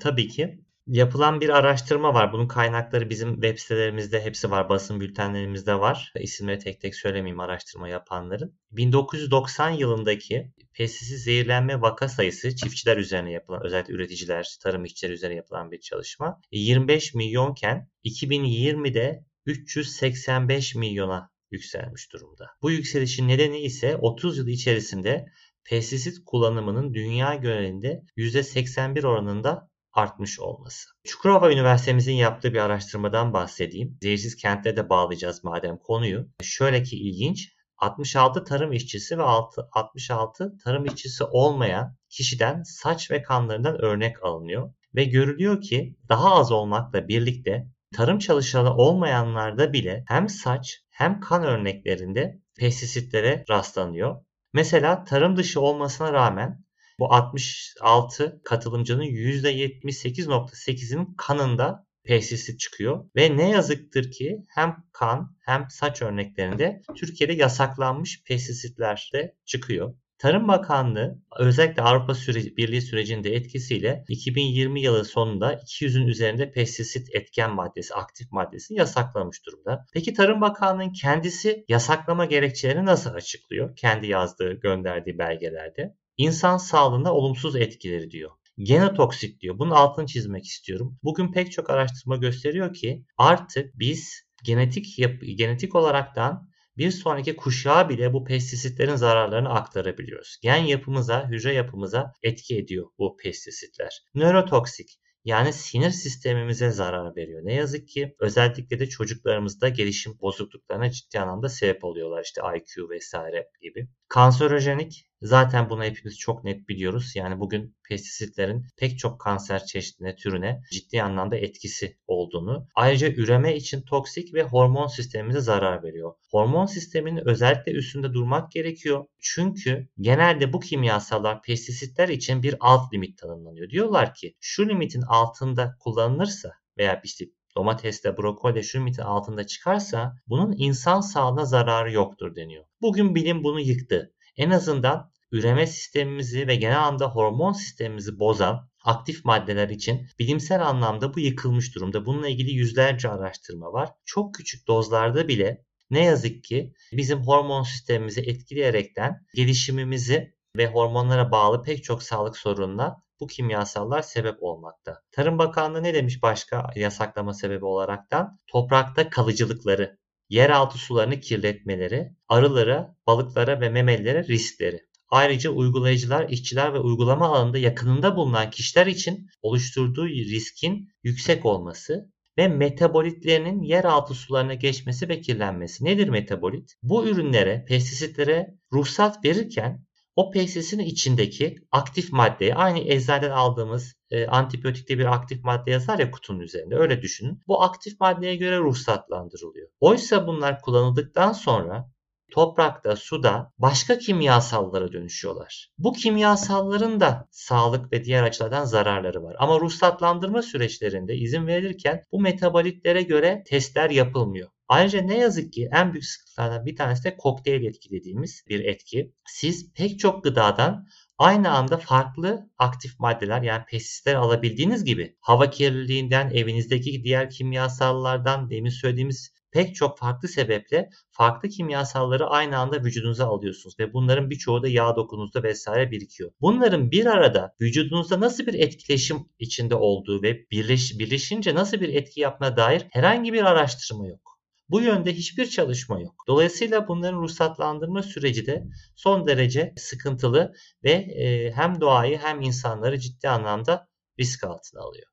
Tabii 0.00 0.28
ki. 0.28 0.58
Yapılan 0.86 1.40
bir 1.40 1.48
araştırma 1.48 2.14
var. 2.14 2.32
Bunun 2.32 2.48
kaynakları 2.48 3.10
bizim 3.10 3.34
web 3.34 3.58
sitelerimizde 3.58 4.24
hepsi 4.24 4.50
var. 4.50 4.68
Basın 4.68 5.00
bültenlerimizde 5.00 5.80
var. 5.80 6.12
İsimleri 6.20 6.58
tek 6.58 6.80
tek 6.80 6.94
söylemeyeyim 6.94 7.40
araştırma 7.40 7.88
yapanların. 7.88 8.58
1990 8.70 9.70
yılındaki 9.70 10.52
pestisit 10.74 11.18
zehirlenme 11.18 11.80
vaka 11.80 12.08
sayısı 12.08 12.56
çiftçiler 12.56 12.96
üzerine 12.96 13.32
yapılan, 13.32 13.64
özellikle 13.64 13.94
üreticiler, 13.94 14.56
tarım 14.62 14.84
işçileri 14.84 15.14
üzerine 15.14 15.36
yapılan 15.36 15.70
bir 15.70 15.80
çalışma. 15.80 16.40
25 16.50 17.14
milyonken 17.14 17.88
2020'de 18.04 19.24
385 19.46 20.74
milyona 20.74 21.30
yükselmiş 21.50 22.12
durumda. 22.12 22.46
Bu 22.62 22.70
yükselişin 22.70 23.28
nedeni 23.28 23.60
ise 23.60 23.96
30 23.96 24.38
yıl 24.38 24.46
içerisinde 24.46 25.26
pestisit 25.64 26.24
kullanımının 26.26 26.94
dünya 26.94 27.34
genelinde 27.34 28.02
%81 28.16 29.06
oranında 29.06 29.71
artmış 29.92 30.40
olması. 30.40 30.88
Çukurova 31.04 31.52
Üniversitemizin 31.52 32.14
yaptığı 32.14 32.52
bir 32.52 32.58
araştırmadan 32.58 33.32
bahsedeyim. 33.32 33.98
Zehirsiz 34.02 34.36
kentte 34.36 34.76
de 34.76 34.88
bağlayacağız 34.88 35.44
madem 35.44 35.78
konuyu. 35.78 36.28
Şöyle 36.42 36.82
ki 36.82 36.96
ilginç. 36.96 37.52
66 37.78 38.44
tarım 38.44 38.72
işçisi 38.72 39.18
ve 39.18 39.22
66 39.22 40.56
tarım 40.64 40.84
işçisi 40.84 41.24
olmayan 41.24 41.96
kişiden 42.08 42.62
saç 42.62 43.10
ve 43.10 43.22
kanlarından 43.22 43.82
örnek 43.82 44.24
alınıyor. 44.24 44.74
Ve 44.94 45.04
görülüyor 45.04 45.60
ki 45.60 45.96
daha 46.08 46.34
az 46.34 46.52
olmakla 46.52 47.08
birlikte 47.08 47.66
tarım 47.94 48.18
çalışanı 48.18 48.76
olmayanlarda 48.76 49.72
bile 49.72 50.04
hem 50.08 50.28
saç 50.28 50.80
hem 50.90 51.20
kan 51.20 51.44
örneklerinde 51.44 52.40
pestisitlere 52.58 53.44
rastlanıyor. 53.50 54.24
Mesela 54.52 55.04
tarım 55.04 55.36
dışı 55.36 55.60
olmasına 55.60 56.12
rağmen 56.12 56.64
bu 57.02 57.14
66 57.14 58.40
katılımcının 58.44 59.04
%78.8'inin 59.04 61.14
kanında 61.16 61.86
pestisit 62.04 62.60
çıkıyor. 62.60 63.04
Ve 63.16 63.36
ne 63.36 63.50
yazıktır 63.50 64.10
ki 64.10 64.38
hem 64.48 64.76
kan 64.92 65.36
hem 65.40 65.66
saç 65.70 66.02
örneklerinde 66.02 66.82
Türkiye'de 66.96 67.32
yasaklanmış 67.32 68.24
pestisitler 68.24 69.10
de 69.14 69.36
çıkıyor. 69.44 69.94
Tarım 70.18 70.48
Bakanlığı 70.48 71.18
özellikle 71.38 71.82
Avrupa 71.82 72.14
süreci, 72.14 72.56
Birliği 72.56 72.82
sürecinde 72.82 73.34
etkisiyle 73.34 74.04
2020 74.08 74.82
yılı 74.82 75.04
sonunda 75.04 75.54
200'ün 75.54 76.06
üzerinde 76.06 76.52
pestisit 76.52 77.14
etken 77.14 77.54
maddesi, 77.54 77.94
aktif 77.94 78.32
maddesini 78.32 78.78
yasaklamış 78.78 79.46
durumda. 79.46 79.86
Peki 79.92 80.14
Tarım 80.14 80.40
Bakanlığı'nın 80.40 80.92
kendisi 80.92 81.64
yasaklama 81.68 82.24
gerekçelerini 82.24 82.86
nasıl 82.86 83.10
açıklıyor? 83.10 83.76
Kendi 83.76 84.06
yazdığı, 84.06 84.52
gönderdiği 84.52 85.18
belgelerde. 85.18 85.94
İnsan 86.16 86.56
sağlığına 86.56 87.14
olumsuz 87.14 87.56
etkileri 87.56 88.10
diyor. 88.10 88.30
Genotoksik 88.58 89.40
diyor. 89.40 89.58
Bunun 89.58 89.70
altını 89.70 90.06
çizmek 90.06 90.44
istiyorum. 90.44 90.98
Bugün 91.02 91.32
pek 91.32 91.52
çok 91.52 91.70
araştırma 91.70 92.16
gösteriyor 92.16 92.74
ki 92.74 93.04
artık 93.18 93.78
biz 93.78 94.22
genetik 94.44 94.98
yap 94.98 95.12
genetik 95.36 95.74
olaraktan 95.74 96.48
bir 96.76 96.90
sonraki 96.90 97.36
kuşağa 97.36 97.88
bile 97.88 98.12
bu 98.12 98.24
pestisitlerin 98.24 98.96
zararlarını 98.96 99.48
aktarabiliyoruz. 99.48 100.36
Gen 100.42 100.56
yapımıza, 100.56 101.28
hücre 101.28 101.54
yapımıza 101.54 102.12
etki 102.22 102.58
ediyor 102.58 102.86
bu 102.98 103.16
pestisitler. 103.16 104.02
Nörotoksik 104.14 104.98
yani 105.24 105.52
sinir 105.52 105.90
sistemimize 105.90 106.70
zarar 106.70 107.16
veriyor. 107.16 107.40
Ne 107.44 107.54
yazık 107.54 107.88
ki 107.88 108.14
özellikle 108.20 108.78
de 108.78 108.88
çocuklarımızda 108.88 109.68
gelişim 109.68 110.18
bozukluklarına 110.20 110.90
ciddi 110.90 111.20
anlamda 111.20 111.48
sebep 111.48 111.84
oluyorlar. 111.84 112.22
İşte 112.24 112.40
IQ 112.56 112.90
vesaire 112.90 113.48
gibi. 113.62 113.88
Kanserojenik 114.08 115.06
Zaten 115.22 115.70
bunu 115.70 115.84
hepimiz 115.84 116.18
çok 116.18 116.44
net 116.44 116.68
biliyoruz. 116.68 117.12
Yani 117.16 117.40
bugün 117.40 117.76
pestisitlerin 117.88 118.66
pek 118.78 118.98
çok 118.98 119.20
kanser 119.20 119.64
çeşidine, 119.64 120.16
türüne 120.16 120.60
ciddi 120.72 121.02
anlamda 121.02 121.36
etkisi 121.36 121.96
olduğunu. 122.06 122.68
Ayrıca 122.74 123.08
üreme 123.08 123.56
için 123.56 123.82
toksik 123.82 124.34
ve 124.34 124.42
hormon 124.42 124.86
sistemimize 124.86 125.40
zarar 125.40 125.82
veriyor. 125.82 126.14
Hormon 126.30 126.66
sisteminin 126.66 127.28
özellikle 127.28 127.72
üstünde 127.72 128.12
durmak 128.12 128.50
gerekiyor. 128.50 129.04
Çünkü 129.20 129.88
genelde 130.00 130.52
bu 130.52 130.60
kimyasallar 130.60 131.42
pestisitler 131.42 132.08
için 132.08 132.42
bir 132.42 132.56
alt 132.60 132.92
limit 132.92 133.18
tanımlanıyor. 133.18 133.70
Diyorlar 133.70 134.14
ki 134.14 134.34
şu 134.40 134.68
limitin 134.68 135.02
altında 135.02 135.76
kullanılırsa 135.80 136.52
veya 136.78 137.00
işte 137.04 137.24
domatesle, 137.56 138.16
brokoli 138.16 138.64
şu 138.64 138.78
limitin 138.78 139.02
altında 139.02 139.46
çıkarsa 139.46 140.16
bunun 140.26 140.54
insan 140.58 141.00
sağlığına 141.00 141.44
zararı 141.44 141.92
yoktur 141.92 142.36
deniyor. 142.36 142.64
Bugün 142.80 143.14
bilim 143.14 143.44
bunu 143.44 143.60
yıktı. 143.60 144.12
En 144.36 144.50
azından 144.50 145.12
üreme 145.32 145.66
sistemimizi 145.66 146.48
ve 146.48 146.56
genel 146.56 146.78
anlamda 146.78 147.06
hormon 147.06 147.52
sistemimizi 147.52 148.18
bozan 148.18 148.68
aktif 148.84 149.24
maddeler 149.24 149.68
için 149.68 150.06
bilimsel 150.18 150.66
anlamda 150.66 151.14
bu 151.14 151.20
yıkılmış 151.20 151.74
durumda. 151.74 152.06
Bununla 152.06 152.28
ilgili 152.28 152.50
yüzlerce 152.50 153.08
araştırma 153.08 153.72
var. 153.72 153.88
Çok 154.04 154.34
küçük 154.34 154.66
dozlarda 154.66 155.28
bile 155.28 155.64
ne 155.90 156.04
yazık 156.04 156.44
ki 156.44 156.74
bizim 156.92 157.18
hormon 157.18 157.62
sistemimizi 157.62 158.20
etkileyerekten 158.20 159.26
gelişimimizi 159.34 160.34
ve 160.56 160.66
hormonlara 160.66 161.32
bağlı 161.32 161.62
pek 161.62 161.84
çok 161.84 162.02
sağlık 162.02 162.36
sorununa 162.36 163.02
bu 163.20 163.26
kimyasallar 163.26 164.02
sebep 164.02 164.42
olmakta. 164.42 165.02
Tarım 165.12 165.38
Bakanlığı 165.38 165.82
ne 165.82 165.94
demiş 165.94 166.22
başka 166.22 166.70
yasaklama 166.76 167.34
sebebi 167.34 167.64
olaraktan? 167.64 168.38
Toprakta 168.46 169.10
kalıcılıkları, 169.10 169.98
yeraltı 170.32 170.78
sularını 170.78 171.20
kirletmeleri, 171.20 172.10
arılara, 172.28 172.96
balıklara 173.06 173.60
ve 173.60 173.68
memelilere 173.68 174.24
riskleri. 174.24 174.80
Ayrıca 175.08 175.50
uygulayıcılar, 175.50 176.28
işçiler 176.28 176.74
ve 176.74 176.78
uygulama 176.78 177.26
alanında 177.26 177.58
yakınında 177.58 178.16
bulunan 178.16 178.50
kişiler 178.50 178.86
için 178.86 179.26
oluşturduğu 179.42 180.08
riskin 180.08 180.88
yüksek 181.02 181.46
olması 181.46 182.12
ve 182.38 182.48
metabolitlerinin 182.48 183.62
yeraltı 183.62 184.14
sularına 184.14 184.54
geçmesi 184.54 185.08
ve 185.08 185.20
kirlenmesi. 185.20 185.84
Nedir 185.84 186.08
metabolit? 186.08 186.74
Bu 186.82 187.06
ürünlere, 187.06 187.64
pestisitlere 187.68 188.54
ruhsat 188.72 189.24
verirken 189.24 189.86
o 190.16 190.30
pestisitin 190.30 190.78
içindeki 190.78 191.54
aktif 191.70 192.12
maddeyi 192.12 192.54
aynı 192.54 192.78
eczaneden 192.78 193.30
aldığımız 193.30 193.94
e, 194.12 194.26
antibiyotikte 194.26 194.98
bir 194.98 195.14
aktif 195.14 195.44
madde 195.44 195.70
yazar 195.70 195.98
ya 195.98 196.10
kutunun 196.10 196.40
üzerinde 196.40 196.76
öyle 196.76 197.02
düşünün. 197.02 197.42
Bu 197.46 197.62
aktif 197.62 198.00
maddeye 198.00 198.36
göre 198.36 198.58
ruhsatlandırılıyor. 198.58 199.68
Oysa 199.80 200.26
bunlar 200.26 200.60
kullanıldıktan 200.60 201.32
sonra 201.32 201.90
toprakta, 202.32 202.96
suda 202.96 203.52
başka 203.58 203.98
kimyasallara 203.98 204.92
dönüşüyorlar. 204.92 205.70
Bu 205.78 205.92
kimyasalların 205.92 207.00
da 207.00 207.28
sağlık 207.30 207.92
ve 207.92 208.04
diğer 208.04 208.22
açılardan 208.22 208.64
zararları 208.64 209.22
var. 209.22 209.36
Ama 209.38 209.60
ruhsatlandırma 209.60 210.42
süreçlerinde 210.42 211.16
izin 211.16 211.46
verilirken 211.46 212.02
bu 212.12 212.20
metabolitlere 212.20 213.02
göre 213.02 213.42
testler 213.46 213.90
yapılmıyor. 213.90 214.48
Ayrıca 214.68 215.00
ne 215.00 215.18
yazık 215.18 215.52
ki 215.52 215.68
en 215.72 215.92
büyük 215.92 216.04
sıkıntılardan 216.04 216.66
bir 216.66 216.76
tanesi 216.76 217.04
de 217.04 217.16
kokteyl 217.16 217.64
etki 217.64 217.90
dediğimiz 217.90 218.44
bir 218.48 218.64
etki. 218.64 219.12
Siz 219.26 219.72
pek 219.72 219.98
çok 219.98 220.24
gıdadan 220.24 220.86
aynı 221.22 221.50
anda 221.50 221.76
farklı 221.76 222.50
aktif 222.58 223.00
maddeler 223.00 223.42
yani 223.42 223.64
pestisitler 223.64 224.14
alabildiğiniz 224.14 224.84
gibi 224.84 225.16
hava 225.20 225.50
kirliliğinden, 225.50 226.30
evinizdeki 226.30 227.04
diğer 227.04 227.30
kimyasallardan, 227.30 228.50
demin 228.50 228.70
söylediğimiz 228.70 229.32
pek 229.52 229.74
çok 229.74 229.98
farklı 229.98 230.28
sebeple 230.28 230.90
farklı 231.10 231.48
kimyasalları 231.48 232.26
aynı 232.26 232.58
anda 232.58 232.84
vücudunuza 232.84 233.26
alıyorsunuz 233.26 233.78
ve 233.78 233.92
bunların 233.92 234.30
birçoğu 234.30 234.62
da 234.62 234.68
yağ 234.68 234.96
dokunuzda 234.96 235.42
vesaire 235.42 235.90
birikiyor. 235.90 236.30
Bunların 236.40 236.90
bir 236.90 237.06
arada 237.06 237.54
vücudunuzda 237.60 238.20
nasıl 238.20 238.46
bir 238.46 238.54
etkileşim 238.54 239.28
içinde 239.38 239.74
olduğu 239.74 240.22
ve 240.22 240.50
birleş, 240.50 240.98
birleşince 240.98 241.54
nasıl 241.54 241.80
bir 241.80 241.88
etki 241.88 242.20
yapma 242.20 242.56
dair 242.56 242.86
herhangi 242.90 243.32
bir 243.32 243.44
araştırma 243.44 244.06
yok. 244.06 244.31
Bu 244.68 244.80
yönde 244.80 245.12
hiçbir 245.12 245.46
çalışma 245.46 246.00
yok. 246.00 246.24
Dolayısıyla 246.28 246.88
bunların 246.88 247.18
ruhsatlandırma 247.22 248.02
süreci 248.02 248.46
de 248.46 248.64
son 248.96 249.26
derece 249.26 249.74
sıkıntılı 249.76 250.54
ve 250.84 250.90
e, 250.92 251.52
hem 251.52 251.80
doğayı 251.80 252.18
hem 252.18 252.40
insanları 252.40 252.98
ciddi 252.98 253.28
anlamda 253.28 253.88
risk 254.20 254.44
altına 254.44 254.80
alıyor. 254.80 255.06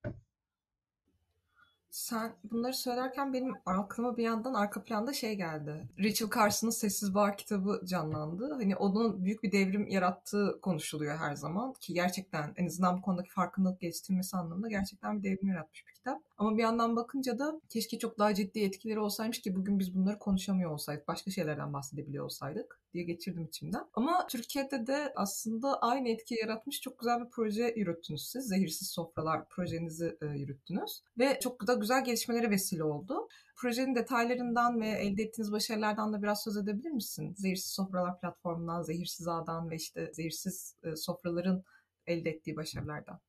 Sen 1.99 2.31
bunları 2.43 2.73
söylerken 2.73 3.33
benim 3.33 3.53
aklıma 3.65 4.17
bir 4.17 4.23
yandan 4.23 4.53
arka 4.53 4.83
planda 4.83 5.13
şey 5.13 5.35
geldi. 5.35 5.89
Rachel 5.99 6.29
Carson'ın 6.35 6.71
Sessiz 6.71 7.15
Bar 7.15 7.37
kitabı 7.37 7.81
canlandı. 7.85 8.53
Hani 8.53 8.75
onun 8.75 9.25
büyük 9.25 9.43
bir 9.43 9.51
devrim 9.51 9.87
yarattığı 9.87 10.59
konuşuluyor 10.61 11.17
her 11.17 11.35
zaman. 11.35 11.73
Ki 11.73 11.93
gerçekten 11.93 12.53
en 12.55 12.65
azından 12.65 12.97
bu 12.97 13.01
konudaki 13.01 13.29
farkındalık 13.29 13.79
geliştirmesi 13.79 14.37
anlamında 14.37 14.69
gerçekten 14.69 15.17
bir 15.17 15.23
devrim 15.23 15.47
yaratmış 15.47 15.87
bir 15.87 15.93
kitap. 15.93 16.21
Ama 16.37 16.57
bir 16.57 16.63
yandan 16.63 16.95
bakınca 16.95 17.39
da 17.39 17.61
keşke 17.69 17.99
çok 17.99 18.19
daha 18.19 18.33
ciddi 18.33 18.59
etkileri 18.59 18.99
olsaymış 18.99 19.41
ki 19.41 19.55
bugün 19.55 19.79
biz 19.79 19.95
bunları 19.95 20.19
konuşamıyor 20.19 20.71
olsaydık. 20.71 21.07
Başka 21.07 21.31
şeylerden 21.31 21.73
bahsedebiliyor 21.73 22.25
olsaydık 22.25 22.79
diye 22.93 23.03
geçirdim 23.03 23.45
içimden. 23.45 23.85
Ama 23.93 24.27
Türkiye'de 24.27 24.87
de 24.87 25.13
aslında 25.15 25.81
aynı 25.81 26.09
etki 26.09 26.35
yaratmış 26.35 26.81
çok 26.81 26.99
güzel 26.99 27.25
bir 27.25 27.29
proje 27.29 27.73
yürüttünüz 27.75 28.29
siz. 28.29 28.47
Zehirsiz 28.47 28.89
Sofralar 28.89 29.49
projenizi 29.49 30.17
e, 30.21 30.25
yürüttünüz. 30.25 31.03
Ve 31.17 31.39
çok 31.39 31.67
da 31.67 31.73
güzel 31.73 31.88
gelişmelere 31.97 32.49
vesile 32.49 32.83
oldu. 32.83 33.27
Projenin 33.55 33.95
detaylarından 33.95 34.81
ve 34.81 34.89
elde 34.89 35.23
ettiğiniz 35.23 35.51
başarılardan 35.51 36.13
da 36.13 36.21
biraz 36.21 36.43
söz 36.43 36.57
edebilir 36.57 36.91
misin? 36.91 37.33
Zehirsiz 37.37 37.71
Sofralar 37.71 38.19
platformundan, 38.19 38.81
Zehirsiz 38.81 39.27
Ağ'dan 39.27 39.69
ve 39.69 39.75
işte 39.75 40.13
Zehirsiz 40.13 40.75
e, 40.83 40.95
Sofraların 40.95 41.63
elde 42.07 42.29
ettiği 42.29 42.55
başarılardan. 42.55 43.19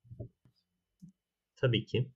Tabii 1.56 1.84
ki. 1.86 2.10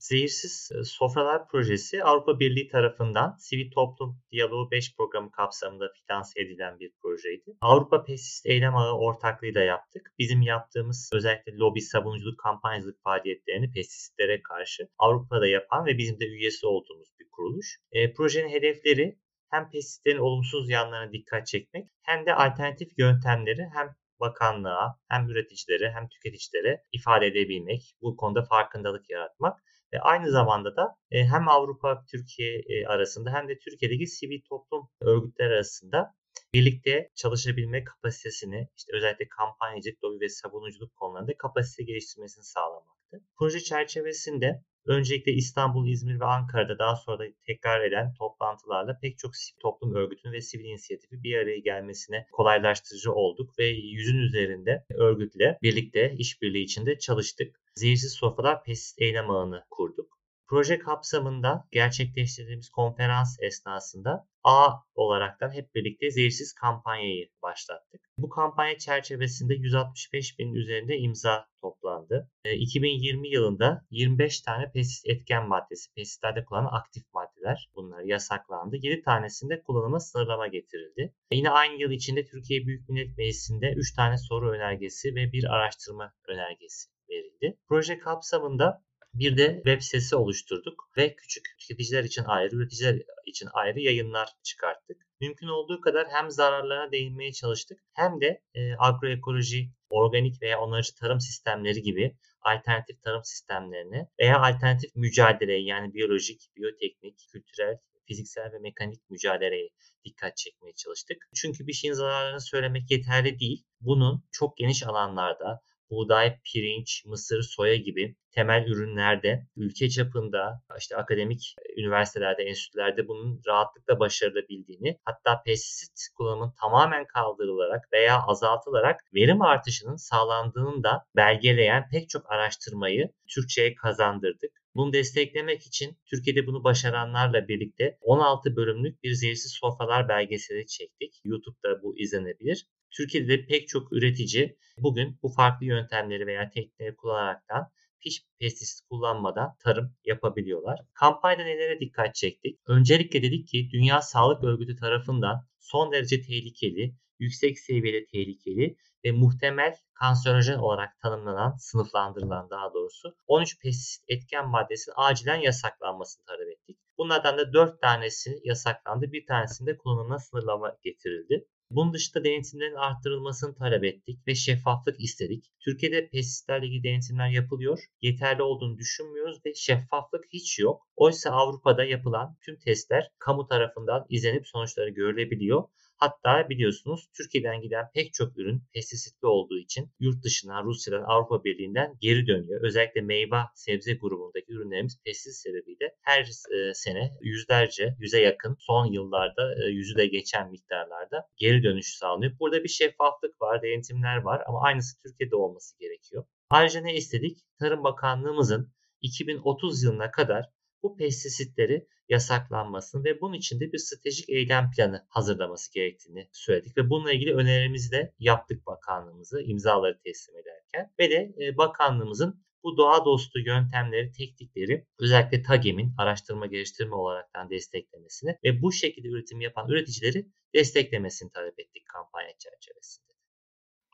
Zehirsiz 0.00 0.70
e, 0.74 0.84
Sofralar 0.84 1.48
Projesi 1.48 2.04
Avrupa 2.04 2.40
Birliği 2.40 2.68
tarafından 2.68 3.36
Sivil 3.38 3.70
Toplum 3.70 4.22
Diyaloğu 4.32 4.70
5 4.70 4.96
programı 4.96 5.30
kapsamında 5.30 5.92
finanse 5.92 6.40
edilen 6.40 6.80
bir 6.80 6.92
projeydi. 7.02 7.56
Avrupa 7.60 8.04
Pesist 8.04 8.46
Eylem 8.46 8.76
Ağı 8.76 8.92
ortaklığı 8.92 9.54
da 9.54 9.60
yaptık. 9.60 10.12
Bizim 10.18 10.42
yaptığımız 10.42 11.10
özellikle 11.12 11.52
lobi, 11.52 11.80
savunuculuk, 11.80 12.38
kampanyacılık 12.38 13.02
faaliyetlerini 13.02 13.72
pestistlere 13.72 14.42
karşı 14.42 14.88
Avrupa'da 14.98 15.46
yapan 15.46 15.86
ve 15.86 15.98
bizim 15.98 16.20
de 16.20 16.24
üyesi 16.26 16.66
olduğumuz 16.66 17.08
bir 17.20 17.28
kuruluş. 17.30 17.78
E, 17.92 18.12
projenin 18.12 18.48
hedefleri 18.48 19.18
hem 19.50 19.70
pestislerin 19.70 20.18
olumsuz 20.18 20.70
yanlarına 20.70 21.12
dikkat 21.12 21.46
çekmek 21.46 21.88
hem 22.02 22.26
de 22.26 22.34
alternatif 22.34 22.88
yöntemleri 22.98 23.68
hem 23.74 23.96
bakanlığa 24.20 24.98
hem 25.08 25.28
üreticilere 25.30 25.92
hem 25.92 26.08
tüketicilere 26.08 26.84
ifade 26.92 27.26
edebilmek, 27.26 27.96
bu 28.02 28.16
konuda 28.16 28.42
farkındalık 28.42 29.10
yaratmak 29.10 29.60
ve 29.92 30.00
aynı 30.00 30.30
zamanda 30.30 30.76
da 30.76 30.96
e, 31.10 31.24
hem 31.24 31.48
Avrupa 31.48 32.04
Türkiye 32.10 32.58
e, 32.58 32.86
arasında 32.86 33.32
hem 33.32 33.48
de 33.48 33.58
Türkiye'deki 33.58 34.06
sivil 34.06 34.40
toplum 34.48 34.88
örgütleri 35.00 35.54
arasında 35.54 36.14
birlikte 36.54 37.10
çalışabilme 37.14 37.84
kapasitesini 37.84 38.68
işte 38.76 38.92
özellikle 38.96 39.28
kampanyacılık, 39.28 40.04
lobi 40.04 40.20
ve 40.20 40.28
savunuculuk 40.28 40.96
konularında 40.96 41.36
kapasite 41.38 41.82
geliştirmesini 41.82 42.44
sağlamaktı. 42.44 43.20
Proje 43.38 43.60
çerçevesinde 43.60 44.64
Öncelikle 44.86 45.32
İstanbul, 45.32 45.88
İzmir 45.88 46.20
ve 46.20 46.24
Ankara'da 46.24 46.78
daha 46.78 46.96
sonra 46.96 47.18
da 47.18 47.24
tekrar 47.46 47.84
eden 47.84 48.14
toplantılarla 48.14 48.98
pek 49.02 49.18
çok 49.18 49.36
sivil 49.36 49.60
toplum 49.60 49.94
örgütünün 49.94 50.32
ve 50.32 50.40
sivil 50.40 50.64
inisiyatifi 50.64 51.22
bir 51.22 51.36
araya 51.36 51.58
gelmesine 51.58 52.26
kolaylaştırıcı 52.32 53.12
olduk 53.12 53.58
ve 53.58 53.66
yüzün 53.66 54.18
üzerinde 54.18 54.84
örgütle 54.90 55.58
birlikte 55.62 56.14
işbirliği 56.18 56.64
içinde 56.64 56.98
çalıştık. 56.98 57.60
Zehirsiz 57.74 58.12
Sofralar 58.12 58.64
Pestis 58.64 58.94
Eylem 58.98 59.30
Ağı'nı 59.30 59.64
kurduk. 59.70 60.19
Proje 60.50 60.78
kapsamında 60.78 61.68
gerçekleştirdiğimiz 61.70 62.70
konferans 62.70 63.36
esnasında 63.40 64.28
A 64.44 64.72
olaraktan 64.94 65.50
hep 65.52 65.74
birlikte 65.74 66.10
zehirsiz 66.10 66.52
kampanyayı 66.52 67.28
başlattık. 67.42 68.00
Bu 68.18 68.28
kampanya 68.28 68.78
çerçevesinde 68.78 69.54
165 69.54 70.38
bin 70.38 70.54
üzerinde 70.54 70.98
imza 70.98 71.46
toplandı. 71.60 72.30
2020 72.44 73.28
e, 73.28 73.30
yılında 73.30 73.86
25 73.90 74.40
tane 74.40 74.72
pestisit 74.72 75.08
etken 75.08 75.48
maddesi, 75.48 75.94
pestisitlerde 75.94 76.44
kullanılan 76.44 76.72
aktif 76.72 77.02
maddeler 77.14 77.70
bunlar 77.74 78.00
yasaklandı. 78.00 78.76
7 78.76 79.02
tanesinde 79.02 79.62
kullanıma 79.62 80.00
sınırlama 80.00 80.46
getirildi. 80.46 81.14
E, 81.30 81.36
yine 81.36 81.50
aynı 81.50 81.80
yıl 81.80 81.90
içinde 81.90 82.24
Türkiye 82.24 82.66
Büyük 82.66 82.88
Millet 82.88 83.18
Meclisi'nde 83.18 83.72
3 83.76 83.94
tane 83.94 84.18
soru 84.18 84.50
önergesi 84.50 85.14
ve 85.14 85.32
bir 85.32 85.44
araştırma 85.44 86.12
önergesi 86.28 86.90
verildi. 87.10 87.58
Proje 87.68 87.98
kapsamında 87.98 88.82
bir 89.14 89.36
de 89.36 89.54
web 89.54 89.80
sitesi 89.80 90.16
oluşturduk 90.16 90.90
ve 90.96 91.14
küçük 91.14 91.44
tüketiciler 91.58 92.04
için 92.04 92.24
ayrı, 92.24 92.56
üreticiler 92.56 93.02
için 93.26 93.48
ayrı 93.52 93.80
yayınlar 93.80 94.28
çıkarttık. 94.42 94.96
Mümkün 95.20 95.46
olduğu 95.46 95.80
kadar 95.80 96.08
hem 96.08 96.30
zararlarına 96.30 96.92
değinmeye 96.92 97.32
çalıştık 97.32 97.80
hem 97.92 98.20
de 98.20 98.42
e, 98.54 98.74
agroekoloji, 98.78 99.70
organik 99.90 100.42
veya 100.42 100.60
onarıcı 100.60 100.94
tarım 100.94 101.20
sistemleri 101.20 101.82
gibi 101.82 102.16
alternatif 102.42 103.02
tarım 103.02 103.24
sistemlerini 103.24 104.06
veya 104.20 104.38
alternatif 104.38 104.96
mücadeleye 104.96 105.62
yani 105.62 105.94
biyolojik, 105.94 106.56
biyoteknik, 106.56 107.18
kültürel, 107.32 107.78
fiziksel 108.06 108.52
ve 108.52 108.58
mekanik 108.58 109.10
mücadeleye 109.10 109.68
dikkat 110.04 110.36
çekmeye 110.36 110.74
çalıştık. 110.74 111.28
Çünkü 111.34 111.66
bir 111.66 111.72
şeyin 111.72 111.94
zararlarını 111.94 112.40
söylemek 112.40 112.90
yeterli 112.90 113.38
değil. 113.38 113.64
Bunun 113.80 114.24
çok 114.32 114.56
geniş 114.56 114.86
alanlarda 114.86 115.60
buğday, 115.90 116.38
pirinç, 116.44 117.04
mısır, 117.06 117.42
soya 117.42 117.76
gibi 117.76 118.16
temel 118.32 118.66
ürünlerde 118.66 119.46
ülke 119.56 119.88
çapında 119.88 120.62
işte 120.78 120.96
akademik 120.96 121.54
üniversitelerde, 121.76 122.42
enstitülerde 122.42 123.08
bunun 123.08 123.40
rahatlıkla 123.46 124.00
başarılabildiğini 124.00 124.98
hatta 125.04 125.42
pestisit 125.42 126.08
kullanımının 126.16 126.54
tamamen 126.60 127.06
kaldırılarak 127.06 127.92
veya 127.92 128.22
azaltılarak 128.22 129.00
verim 129.14 129.42
artışının 129.42 129.96
sağlandığını 129.96 130.84
da 130.84 131.04
belgeleyen 131.16 131.88
pek 131.92 132.08
çok 132.08 132.32
araştırmayı 132.32 133.10
Türkçe'ye 133.28 133.74
kazandırdık. 133.74 134.50
Bunu 134.74 134.92
desteklemek 134.92 135.66
için 135.66 135.98
Türkiye'de 136.06 136.46
bunu 136.46 136.64
başaranlarla 136.64 137.48
birlikte 137.48 137.98
16 138.00 138.56
bölümlük 138.56 139.02
bir 139.02 139.12
zehirsiz 139.12 139.52
sofralar 139.52 140.08
belgeseli 140.08 140.66
çektik. 140.66 141.20
YouTube'da 141.24 141.82
bu 141.82 141.98
izlenebilir. 141.98 142.66
Türkiye'de 142.90 143.28
de 143.28 143.46
pek 143.46 143.68
çok 143.68 143.92
üretici 143.92 144.56
bugün 144.78 145.18
bu 145.22 145.28
farklı 145.28 145.66
yöntemleri 145.66 146.26
veya 146.26 146.50
teknikleri 146.50 146.96
kullanaraktan 146.96 147.70
hiç 148.00 148.22
pestisit 148.38 148.88
kullanmadan 148.88 149.56
tarım 149.64 149.94
yapabiliyorlar. 150.04 150.80
Kampanyada 150.94 151.42
nelere 151.42 151.80
dikkat 151.80 152.14
çektik? 152.14 152.60
Öncelikle 152.66 153.22
dedik 153.22 153.48
ki 153.48 153.68
Dünya 153.72 154.02
Sağlık 154.02 154.44
Örgütü 154.44 154.76
tarafından 154.76 155.46
son 155.58 155.92
derece 155.92 156.22
tehlikeli, 156.22 156.94
yüksek 157.18 157.58
seviyede 157.58 158.06
tehlikeli 158.06 158.76
ve 159.04 159.12
muhtemel 159.12 159.76
kanserojen 159.94 160.58
olarak 160.58 161.00
tanımlanan, 161.00 161.56
sınıflandırılan 161.56 162.50
daha 162.50 162.74
doğrusu 162.74 163.14
13 163.26 163.60
pestisit 163.60 164.04
etken 164.08 164.48
maddesinin 164.48 164.94
acilen 164.98 165.40
yasaklanmasını 165.40 166.24
talep 166.24 166.48
ettik. 166.48 166.78
Bunlardan 166.98 167.38
da 167.38 167.52
4 167.52 167.80
tanesi 167.80 168.40
yasaklandı, 168.44 169.12
bir 169.12 169.26
tanesinde 169.26 169.76
kullanımına 169.76 170.18
sınırlama 170.18 170.76
getirildi. 170.82 171.46
Bunun 171.70 171.94
dışında 171.94 172.24
denetimlerin 172.24 172.74
arttırılmasını 172.74 173.54
talep 173.54 173.84
ettik 173.84 174.26
ve 174.26 174.34
şeffaflık 174.34 175.00
istedik. 175.00 175.44
Türkiye'de 175.60 176.08
pestisitlerle 176.08 176.66
ilgili 176.66 176.84
denetimler 176.84 177.28
yapılıyor. 177.30 177.78
Yeterli 178.02 178.42
olduğunu 178.42 178.78
düşünmüyoruz 178.78 179.38
ve 179.46 179.54
şeffaflık 179.54 180.24
hiç 180.32 180.58
yok. 180.58 180.88
Oysa 180.96 181.30
Avrupa'da 181.30 181.84
yapılan 181.84 182.36
tüm 182.40 182.58
testler 182.58 183.10
kamu 183.18 183.46
tarafından 183.46 184.06
izlenip 184.08 184.48
sonuçları 184.48 184.90
görülebiliyor. 184.90 185.64
Hatta 186.00 186.48
biliyorsunuz 186.48 187.08
Türkiye'den 187.16 187.60
giden 187.60 187.90
pek 187.94 188.12
çok 188.12 188.38
ürün 188.38 188.62
pestisitli 188.74 189.26
olduğu 189.26 189.58
için 189.58 189.90
yurt 190.00 190.24
dışından, 190.24 190.64
Rusya'dan, 190.64 191.02
Avrupa 191.02 191.44
Birliği'nden 191.44 191.94
geri 192.00 192.26
dönüyor. 192.26 192.60
Özellikle 192.62 193.00
meyve, 193.00 193.36
sebze 193.54 193.94
grubundaki 193.94 194.52
ürünlerimiz 194.52 195.00
pestisit 195.04 195.42
sebebiyle 195.42 195.94
her 196.02 196.22
e, 196.22 196.74
sene 196.74 197.10
yüzlerce, 197.20 197.96
yüze 197.98 198.20
yakın 198.20 198.56
son 198.58 198.86
yıllarda 198.86 199.64
e, 199.64 199.70
yüzü 199.70 199.96
de 199.96 200.06
geçen 200.06 200.50
miktarlarda 200.50 201.28
geri 201.36 201.62
dönüş 201.62 201.86
sağlanıyor. 201.86 202.38
Burada 202.38 202.64
bir 202.64 202.68
şeffaflık 202.68 203.40
var, 203.40 203.62
denetimler 203.62 204.16
var 204.16 204.42
ama 204.46 204.62
aynısı 204.62 205.02
Türkiye'de 205.02 205.36
olması 205.36 205.78
gerekiyor. 205.78 206.24
Ayrıca 206.50 206.80
ne 206.80 206.94
istedik? 206.94 207.38
Tarım 207.58 207.84
Bakanlığımızın 207.84 208.72
2030 209.00 209.82
yılına 209.82 210.10
kadar 210.10 210.44
bu 210.82 210.96
pestisitleri 210.96 211.86
yasaklanmasını 212.10 213.04
ve 213.04 213.20
bunun 213.20 213.34
için 213.34 213.60
de 213.60 213.72
bir 213.72 213.78
stratejik 213.78 214.28
eylem 214.28 214.70
planı 214.70 215.06
hazırlaması 215.08 215.74
gerektiğini 215.74 216.28
söyledik 216.32 216.76
ve 216.76 216.90
bununla 216.90 217.12
ilgili 217.12 217.34
önerilerimizi 217.34 217.92
de 217.92 218.14
yaptık 218.18 218.66
bakanlığımıza 218.66 219.40
imzaları 219.40 219.98
teslim 220.04 220.36
ederken 220.36 220.92
ve 220.98 221.10
de 221.10 221.34
e, 221.40 221.56
bakanlığımızın 221.56 222.44
bu 222.64 222.76
doğa 222.76 223.04
dostu 223.04 223.38
yöntemleri, 223.38 224.12
teknikleri 224.12 224.86
özellikle 224.98 225.42
TAGEM'in 225.42 225.94
araştırma 225.98 226.46
geliştirme 226.46 226.94
olaraktan 226.94 227.50
desteklemesini 227.50 228.36
ve 228.44 228.62
bu 228.62 228.72
şekilde 228.72 229.08
üretim 229.08 229.40
yapan 229.40 229.68
üreticileri 229.68 230.26
desteklemesini 230.54 231.30
talep 231.30 231.60
ettik 231.60 231.82
kampanya 231.88 232.32
çerçevesinde. 232.38 233.09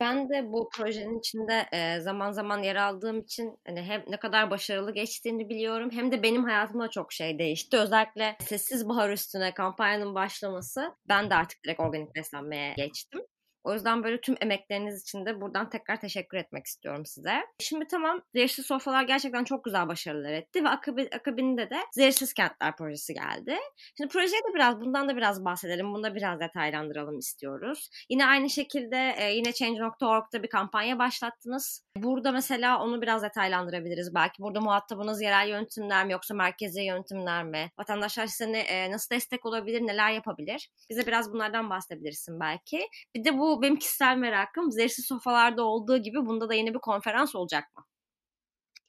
Ben 0.01 0.29
de 0.29 0.53
bu 0.53 0.69
projenin 0.77 1.19
içinde 1.19 1.67
zaman 2.01 2.33
zaman 2.33 2.63
yer 2.63 2.77
aldığım 2.77 3.21
için 3.21 3.59
hani 3.67 3.83
hem 3.83 4.05
ne 4.09 4.17
kadar 4.17 4.51
başarılı 4.51 4.95
geçtiğini 4.95 5.49
biliyorum 5.49 5.91
hem 5.93 6.13
de 6.13 6.23
benim 6.23 6.45
hayatımda 6.45 6.91
çok 6.91 7.13
şey 7.13 7.39
değişti. 7.39 7.77
Özellikle 7.77 8.37
Sessiz 8.41 8.89
Bahar 8.89 9.11
Üstüne 9.11 9.55
kampanyanın 9.55 10.15
başlaması 10.15 10.95
ben 11.09 11.31
de 11.31 11.35
artık 11.35 11.65
direkt 11.65 11.81
organik 11.81 12.15
beslenmeye 12.15 12.75
geçtim. 12.77 13.21
O 13.67 13.73
yüzden 13.73 14.05
böyle 14.05 14.21
tüm 14.21 14.37
emekleriniz 14.41 15.03
için 15.03 15.27
de 15.27 15.41
buradan 15.41 15.71
tekrar 15.71 16.01
teşekkür 16.01 16.39
etmek 16.39 16.67
istiyorum 16.67 17.07
size. 17.07 17.33
Şimdi 17.61 17.87
tamam 17.87 18.23
zehirsiz 18.35 18.67
sofralar 18.67 19.03
gerçekten 19.03 19.45
çok 19.45 19.65
güzel 19.65 19.89
başarılar 19.89 20.33
etti 20.33 20.65
ve 20.65 20.69
akabi, 20.69 21.09
akabinde 21.15 21.71
de 21.71 21.79
zehirsiz 21.93 22.35
kentler 22.35 22.77
projesi 22.77 23.15
geldi. 23.15 23.57
Şimdi 23.97 24.13
projeye 24.13 24.43
de 24.43 24.55
biraz 24.55 24.81
bundan 24.81 25.09
da 25.09 25.17
biraz 25.17 25.45
bahsedelim. 25.45 25.95
Bunu 25.95 26.03
da 26.03 26.15
biraz 26.15 26.41
detaylandıralım 26.41 27.19
istiyoruz. 27.19 27.91
Yine 28.11 28.27
aynı 28.27 28.51
şekilde 28.51 29.15
e, 29.19 29.33
yine 29.33 29.53
Change.org'da 29.53 30.43
bir 30.43 30.49
kampanya 30.49 30.99
başlattınız. 30.99 31.85
Burada 31.97 32.33
mesela 32.33 32.83
onu 32.83 33.03
biraz 33.03 33.23
detaylandırabiliriz. 33.23 34.15
Belki 34.15 34.43
burada 34.43 34.61
muhatabınız 34.61 35.23
yerel 35.23 35.49
yönetimler 35.49 36.07
mi 36.07 36.13
yoksa 36.13 36.35
merkezi 36.35 36.83
yönetimler 36.83 37.45
mi? 37.45 37.71
Vatandaşlar 37.79 38.27
size 38.27 38.59
e, 38.59 38.91
nasıl 38.91 39.15
destek 39.15 39.47
olabilir, 39.47 39.81
neler 39.81 40.11
yapabilir? 40.11 40.71
Bize 40.91 41.07
biraz 41.07 41.33
bunlardan 41.33 41.71
bahsedebilirsin 41.71 42.41
belki. 42.41 42.89
Bir 43.15 43.25
de 43.25 43.39
bu 43.39 43.56
benim 43.63 43.77
kişisel 43.77 44.17
merakım. 44.17 44.73
Zehirsiz 44.73 45.07
sofalarda 45.07 45.63
olduğu 45.63 45.99
gibi 45.99 46.27
bunda 46.27 46.49
da 46.49 46.55
yeni 46.55 46.75
bir 46.75 46.79
konferans 46.79 47.35
olacak 47.35 47.65
mı? 47.77 47.85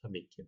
Tabii 0.02 0.28
ki. 0.28 0.46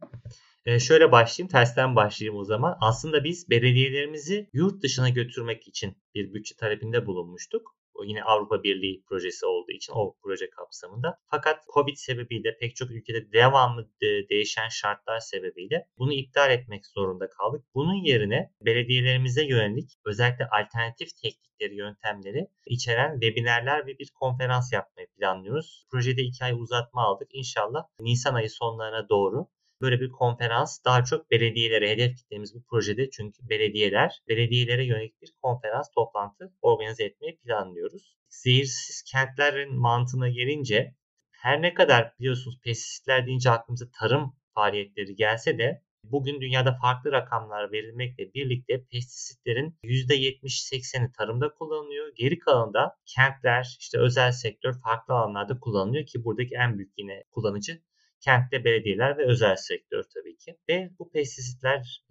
Ee, 0.67 0.79
şöyle 0.79 1.13
başlayayım, 1.13 1.51
tersten 1.51 1.97
başlayayım 1.97 2.41
o 2.41 2.45
zaman. 2.45 2.79
Aslında 2.81 3.25
biz 3.25 3.51
belediyelerimizi 3.51 4.51
yurt 4.53 4.83
dışına 4.83 5.09
götürmek 5.09 5.69
için 5.69 5.97
bir 6.15 6.35
bütçe 6.35 6.55
talebinde 6.57 7.07
bulunmuştuk. 7.07 7.77
Yine 8.05 8.25
Avrupa 8.25 8.63
Birliği 8.63 9.03
projesi 9.09 9.47
olduğu 9.47 9.73
için 9.73 9.93
o 9.97 10.15
proje 10.23 10.51
kapsamında. 10.51 11.19
Fakat 11.31 11.65
Covid 11.75 11.97
sebebiyle 11.97 12.59
pek 12.59 12.77
çok 12.77 12.91
ülkede 12.91 13.33
devamlı 13.33 13.89
de 14.03 14.29
değişen 14.29 14.69
şartlar 14.69 15.19
sebebiyle 15.19 15.87
bunu 15.99 16.13
iptal 16.13 16.51
etmek 16.51 16.87
zorunda 16.87 17.29
kaldık. 17.29 17.65
Bunun 17.75 18.05
yerine 18.05 18.53
belediyelerimize 18.61 19.45
yönelik 19.45 19.91
özellikle 20.05 20.49
alternatif 20.49 21.17
teknikleri, 21.17 21.75
yöntemleri 21.75 22.49
içeren 22.67 23.21
webinerler 23.21 23.87
ve 23.87 23.99
bir 23.99 24.11
konferans 24.15 24.73
yapmayı 24.73 25.09
planlıyoruz. 25.19 25.87
Projede 25.91 26.23
iki 26.23 26.45
ay 26.45 26.53
uzatma 26.53 27.03
aldık. 27.03 27.29
İnşallah 27.33 27.85
Nisan 28.01 28.35
ayı 28.35 28.51
sonlarına 28.51 29.09
doğru 29.09 29.47
böyle 29.81 30.01
bir 30.01 30.09
konferans 30.09 30.85
daha 30.85 31.05
çok 31.05 31.31
belediyelere 31.31 31.91
hedef 31.91 32.17
kitlemiz 32.17 32.55
bu 32.55 32.65
projede 32.65 33.11
çünkü 33.11 33.49
belediyeler 33.49 34.23
belediyelere 34.29 34.85
yönelik 34.85 35.23
bir 35.23 35.33
konferans 35.43 35.91
toplantı 35.95 36.55
organize 36.63 37.05
etmeyi 37.05 37.37
planlıyoruz. 37.37 38.17
Zehirsiz 38.29 39.03
kentlerin 39.03 39.75
mantığına 39.75 40.29
gelince 40.29 40.95
her 41.31 41.63
ne 41.63 41.75
kadar 41.75 42.13
biliyorsunuz 42.19 42.61
pestisitler 42.65 43.27
deyince 43.27 43.51
aklımıza 43.51 43.87
tarım 44.01 44.37
faaliyetleri 44.55 45.17
gelse 45.17 45.59
de 45.59 45.83
bugün 46.05 46.41
dünyada 46.41 46.79
farklı 46.83 47.13
rakamlar 47.13 47.73
verilmekle 47.73 48.35
birlikte 48.35 48.85
pestisitlerin 48.85 49.79
%70-80'i 49.85 51.13
tarımda 51.13 51.55
kullanılıyor. 51.55 52.13
Geri 52.17 52.39
kalanında 52.39 52.97
kentler, 53.07 53.77
işte 53.81 53.99
özel 53.99 54.33
sektör 54.33 54.81
farklı 54.85 55.15
alanlarda 55.15 55.61
kullanılıyor 55.61 56.07
ki 56.07 56.25
buradaki 56.25 56.55
en 56.55 56.79
büyük 56.79 56.93
yine 56.99 57.25
kullanıcı 57.31 57.83
kentte 58.21 58.65
belediyeler 58.65 59.19
ve 59.19 59.27
özel 59.27 59.57
sektör 59.57 60.05
tabii 60.15 60.37
ki. 60.37 60.59
Ve 60.69 60.91
bu 60.99 61.11
pestisitler 61.11 62.05